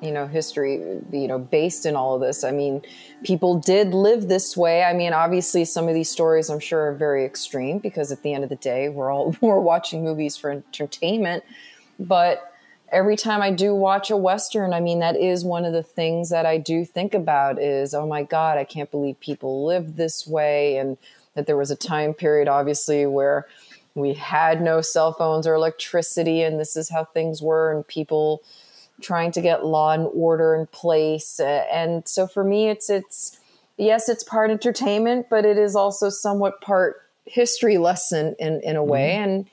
[0.00, 0.74] you know history
[1.10, 2.44] you know based in all of this.
[2.44, 2.82] I mean,
[3.24, 4.84] people did live this way.
[4.84, 8.32] I mean, obviously, some of these stories I'm sure are very extreme because at the
[8.32, 11.44] end of the day, we're all we're watching movies for entertainment,
[11.98, 12.52] but
[12.90, 16.30] every time I do watch a Western, I mean, that is one of the things
[16.30, 20.26] that I do think about is, oh my God, I can't believe people lived this
[20.26, 20.76] way.
[20.76, 20.96] And
[21.34, 23.46] that there was a time period, obviously, where
[23.94, 28.42] we had no cell phones or electricity, and this is how things were, and people
[29.00, 31.38] trying to get law and order in place.
[31.38, 33.38] And so for me, it's, it's,
[33.76, 38.82] yes, it's part entertainment, but it is also somewhat part history lesson in, in a
[38.82, 39.10] way.
[39.12, 39.30] Mm-hmm.
[39.30, 39.46] And,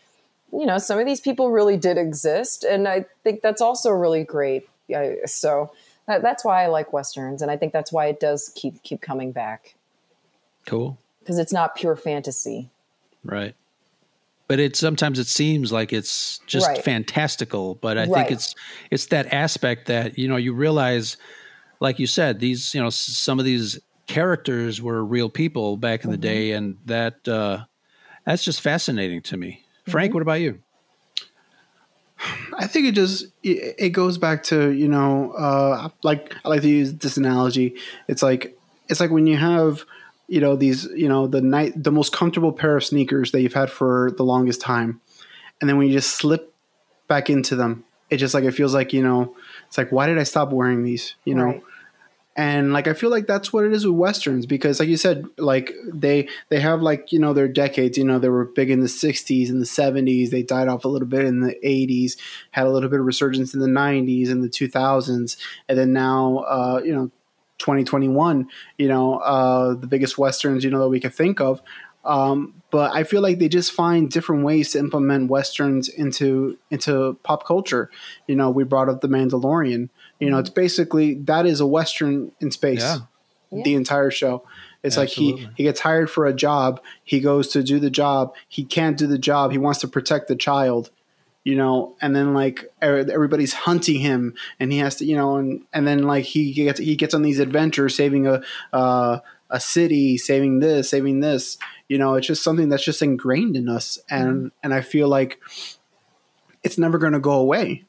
[0.52, 4.24] you know, some of these people really did exist, and I think that's also really
[4.24, 4.68] great.
[4.88, 5.72] Yeah, so
[6.08, 9.02] that, that's why I like westerns, and I think that's why it does keep keep
[9.02, 9.76] coming back
[10.66, 10.98] Cool.
[11.20, 12.70] because it's not pure fantasy.
[13.24, 13.56] Right.
[14.48, 16.84] But it sometimes it seems like it's just Right.
[16.84, 18.14] fantastical, but I Right.
[18.14, 18.54] think it's
[18.92, 21.18] it's that aspect that you know you realize,
[21.80, 26.12] like you said, these you know some of these characters were real people back in
[26.12, 26.22] the Mhm.
[26.22, 27.66] day, and that uh,
[28.26, 29.65] that's just fascinating to me.
[29.86, 30.14] Frank, Mm-hmm.
[30.16, 30.60] what about you?
[32.58, 36.62] I think it just it, it goes back to you know uh, like I like
[36.62, 37.76] to use this analogy.
[38.08, 38.58] It's like
[38.88, 39.84] it's like when you have
[40.28, 43.54] you know these you know the night the most comfortable pair of sneakers that you've
[43.54, 45.02] had for the longest time,
[45.60, 46.54] and then when you just slip
[47.08, 49.36] back into them, it just like it feels like you know
[49.68, 51.16] it's like why did I stop wearing these?
[51.26, 51.62] You know.
[52.38, 55.26] And like I feel like that's what it is with westerns because like you said
[55.38, 57.98] like they they have like you know their decades.
[57.98, 60.90] You know they were big in the 60s and the 70s they died off a
[60.90, 62.18] little bit in the 80s
[62.52, 65.38] had a little bit of resurgence in the 90s and the 2000s
[65.70, 67.10] and then now uh you know
[67.60, 71.62] 2021 you know uh the biggest westerns you know that we could think of.
[72.04, 77.18] Um but I feel like they just find different ways to implement westerns into into
[77.24, 77.90] pop culture.
[78.28, 79.88] You know we brought up the Mandalorian
[80.20, 83.00] you know it's basically that is a western in space Yeah.
[83.64, 84.44] the entire show.
[84.84, 88.36] It's like he he gets hired for a job he goes to do the job
[88.48, 90.92] he can't do the job he wants to protect the child
[91.44, 95.38] you know and then like er- everybody's hunting him and he has to you know
[95.38, 98.42] and and then like he gets he gets on these adventures saving a
[98.74, 99.20] uh
[99.52, 101.60] a city, saving this, saving this.
[101.88, 105.40] You know, it's just something that's just ingrained in us, and and I feel like
[106.64, 107.86] it's never going to go away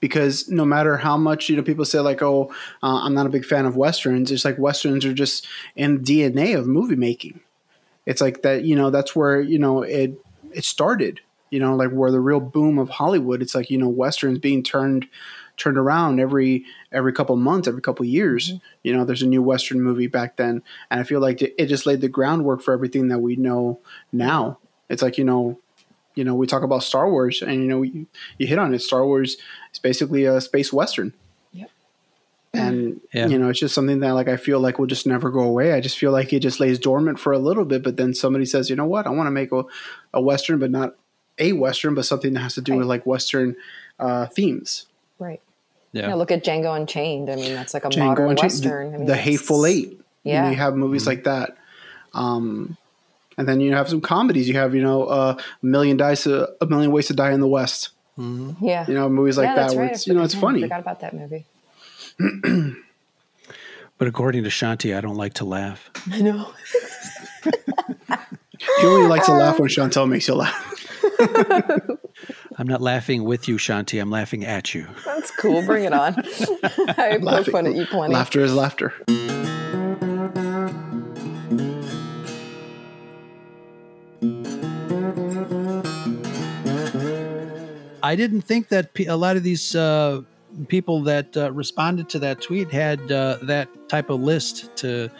[0.00, 3.30] because no matter how much you know people say like oh uh, i'm not a
[3.30, 7.40] big fan of westerns it's like westerns are just in dna of movie making.
[8.04, 10.20] It's like that you know that's where you know it
[10.52, 11.20] it started
[11.50, 14.62] you know like where the real boom of hollywood it's like you know westerns being
[14.62, 15.08] turned
[15.56, 18.52] turned around every every couple months every couple years.
[18.82, 21.66] You know there's a new western movie back then and i feel like it it
[21.66, 23.80] just laid the groundwork for everything that we know
[24.12, 24.58] now.
[24.88, 25.58] It's like you know
[26.14, 28.06] you know we talk about star wars and you know you,
[28.38, 28.80] you hit on it.
[28.80, 29.36] Star wars
[29.76, 31.12] is basically a space western
[32.54, 33.26] and Yeah.
[33.26, 35.72] you know it's just something that like i feel like will just never go away
[35.72, 38.46] i just feel like it just lays dormant for a little bit but then somebody
[38.46, 39.64] says you know what i want to make a,
[40.14, 40.94] a western but not
[41.38, 43.56] a western but something that has to do with like western
[43.98, 44.86] uh, themes
[45.18, 45.40] Right.
[45.92, 46.02] Yeah.
[46.02, 47.30] You know, look at Django Unchained.
[47.30, 48.94] I mean, that's like a Django modern Unchained, western.
[48.94, 50.50] I mean, the hateful eight you, know, Yeah.
[50.50, 51.56] you have movies like that
[52.14, 52.76] um,
[53.38, 56.48] and then you have some comedies you have you know uh, a million dice a,
[56.60, 58.64] a million ways to die in the west Mm-hmm.
[58.64, 58.86] Yeah.
[58.88, 59.92] you know movies like yeah, that that's where right.
[59.92, 60.60] it's you know it's funny.
[60.60, 61.44] I forgot about that movie.
[63.98, 65.90] But according to Shanti, I don't like to laugh.
[66.12, 66.52] I know.
[67.46, 70.74] you only like to laugh um, when chantel makes you laugh
[72.58, 74.00] I'm not laughing with you, Shanti.
[74.00, 74.86] I'm laughing at you.
[75.04, 75.62] That's cool.
[75.62, 76.14] Bring it on.
[76.18, 78.12] I poke Laughing- fun at you plenty.
[78.14, 78.92] laughter is laughter
[88.12, 90.22] I didn't think that a lot of these uh,
[90.68, 95.10] people that uh, responded to that tweet had uh, that type of list to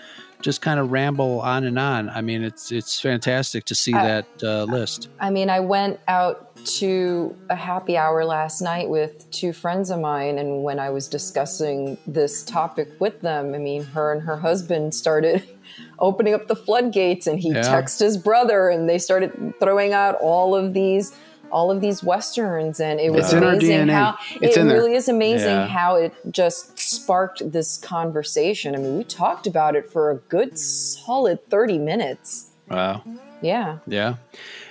[0.42, 2.08] just kind of ramble on and on.
[2.10, 5.08] I mean, it's it's fantastic to see I- that uh, list.
[5.18, 6.42] I mean, I went out
[6.80, 11.08] to a happy hour last night with two friends of mine, and when I was
[11.08, 15.42] discussing this topic with them, I mean, her and her husband started
[15.98, 17.62] opening up the floodgates, and he Yeah.
[17.74, 19.30] texted his brother, and they started
[19.60, 21.14] throwing out all of these.
[21.50, 23.92] All of these westerns, and it was It's amazing DNA.
[23.92, 25.66] how It's it in really is amazing Yeah.
[25.66, 28.74] how it just sparked this conversation.
[28.74, 32.50] I mean, we talked about it for a good solid thirty minutes.
[32.70, 33.02] Wow.
[33.42, 34.14] Yeah, Yeah.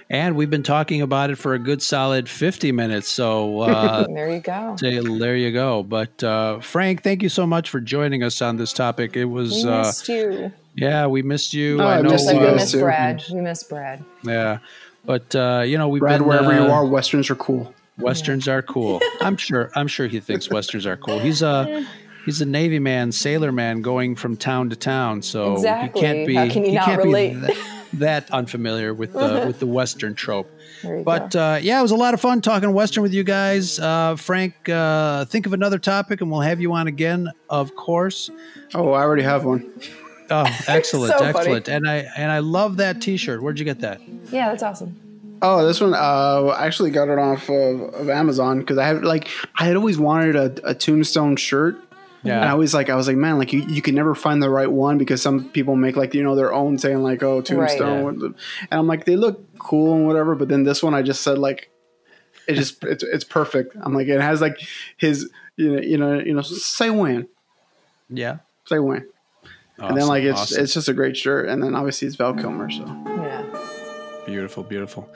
[0.10, 3.10] And we've been talking about it for a good solid 50 minutes.
[3.10, 4.76] So uh, there you go.
[4.80, 5.82] say- there you go.
[5.82, 9.16] But uh, Frank, thank you so much for joining us on this topic.
[9.18, 10.52] It was, We uh, missed you.
[10.76, 11.82] yeah, we missed you.
[11.82, 12.10] Oh, I know.
[12.12, 12.80] missed Just like we guys miss too.
[12.82, 13.24] Brad.
[13.34, 14.04] We miss Brad.
[14.24, 14.58] Yeah.
[15.06, 16.28] But, uh, you know, we've brad been.
[16.28, 18.99] wherever uh, you are westerns are cool Westerns are cool.
[19.22, 19.72] I'm sure.
[19.76, 21.20] I'm sure he thinks westerns are cool.
[21.20, 21.86] He's a
[22.26, 25.22] he's a Navy man, sailor man, going from town to town.
[25.22, 26.01] So Exactly.
[26.01, 26.36] he can't be.
[26.36, 27.34] How can he not can't relate?
[27.36, 27.58] Be that,
[27.93, 30.51] that unfamiliar with the with the western trope.
[30.84, 33.80] But uh, yeah, it was a lot of fun talking western with you guys.
[33.80, 38.30] Uh, Frank, uh, think of another topic, and we'll have you on again, of course.
[38.74, 39.72] oh i already have one
[40.30, 41.56] Oh, excellent, So funny.
[41.56, 41.68] excellent.
[41.70, 43.42] And I and I love that T-shirt.
[43.42, 44.02] Where'd you get that?
[44.32, 44.96] yeah, that's awesome.
[45.42, 45.98] Oh, this one, uh,
[46.58, 49.28] I actually got it off of, of Amazon because I had like
[49.60, 51.78] I had always wanted a, a Tombstone shirt.
[52.24, 52.40] Yeah.
[52.42, 54.50] And I was like, I was like, man, like you, you can never find the
[54.50, 58.22] right one because some people make like you know their own saying like, oh, Tombstone,
[58.24, 58.36] and
[58.72, 60.34] I'm like, they look cool and whatever.
[60.34, 61.70] But then this one, I just said like,
[62.48, 63.76] it just it's it's perfect.
[63.80, 64.60] I'm like, it has like
[64.98, 67.28] his you know you know you know say when
[68.10, 68.38] Yeah.
[68.66, 69.08] say when,
[69.80, 70.64] and then like it's Awesome.
[70.64, 71.48] it's just a great shirt.
[71.50, 73.44] And then obviously it's Val Kilmer, so Yeah.
[74.26, 75.10] Beautiful, beautiful.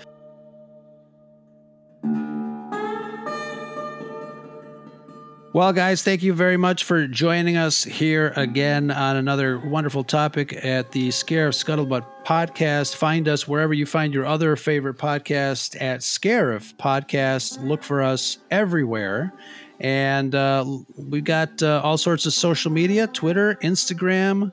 [5.51, 10.53] Well, guys, thank you very much for joining us here again on another wonderful topic
[10.64, 12.95] at the Scarif Scuttlebutt podcast.
[12.95, 17.64] Find us wherever you find your other favorite podcast at Scarif Podcast.
[17.68, 19.34] Look for us everywhere.
[19.80, 20.65] And uh,
[20.97, 24.51] we've got uh, all sorts of social media Twitter, Instagram,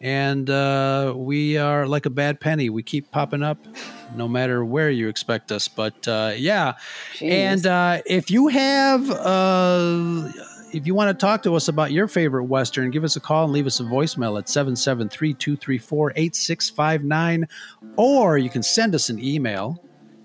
[0.00, 2.68] and uh, we are like a bad penny.
[2.68, 3.58] We keep popping up
[4.14, 5.68] no matter where you expect us.
[5.68, 6.74] But uh, yeah.
[7.22, 10.30] And uh, if you have, uh,
[10.72, 13.44] if you want to talk to us about your favorite Western, give us a call
[13.44, 17.48] and leave us a voicemail at 773 234 8659.
[17.96, 19.82] Or you can send us an email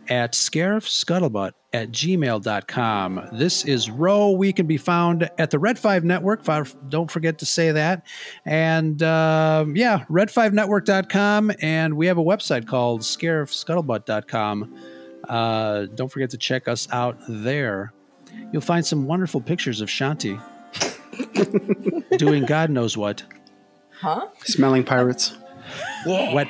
[0.09, 3.29] at scarifscuttlebutt at gmail.com.
[3.33, 4.31] This is Roe.
[4.31, 6.43] We can be found at the Red 5 Network.
[6.43, 8.05] Fi- Don't forget to say that.
[8.45, 11.51] And um, yeah, red5network.com.
[11.61, 14.75] And we have a website called scarifscuttlebutt.com.
[15.27, 17.93] Uh, don't forget to check us out there.
[18.51, 20.41] You'll find some wonderful pictures of Shanti
[22.17, 23.23] doing God knows what.
[24.01, 24.27] Huh?
[24.43, 25.37] smelling pirates.
[26.05, 26.33] Yeah.
[26.33, 26.47] Wet,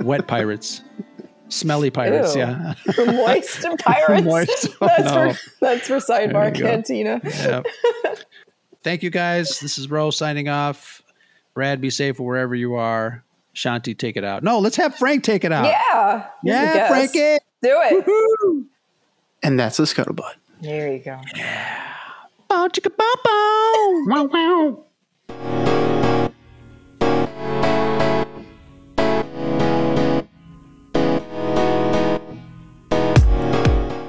[0.00, 0.82] wet pirates.
[1.48, 2.40] Smelly pirates, Ew.
[2.42, 2.74] yeah.
[2.98, 4.24] Moist pirates.
[4.24, 4.68] Moist.
[4.80, 5.32] Oh, that's no.
[5.32, 7.20] for that's for There sidebar you cantina.
[7.24, 7.66] Yep.
[8.82, 9.60] Thank you guys.
[9.60, 11.02] This is Ro signing off.
[11.54, 13.22] Brad, be safe wherever you are.
[13.54, 14.42] Shanti, take it out.
[14.42, 15.64] No, let's have Frank take it out.
[15.66, 16.26] Yeah.
[16.42, 16.90] He's the Yeah, guest.
[17.12, 17.38] Frankie.
[17.62, 18.66] Do it.
[19.42, 20.34] And that's the scuttlebutt.
[20.60, 21.20] There you go.
[21.34, 21.84] Yeah.
[22.48, 24.04] Bow chicka bow bow.
[24.08, 25.75] Wow wow.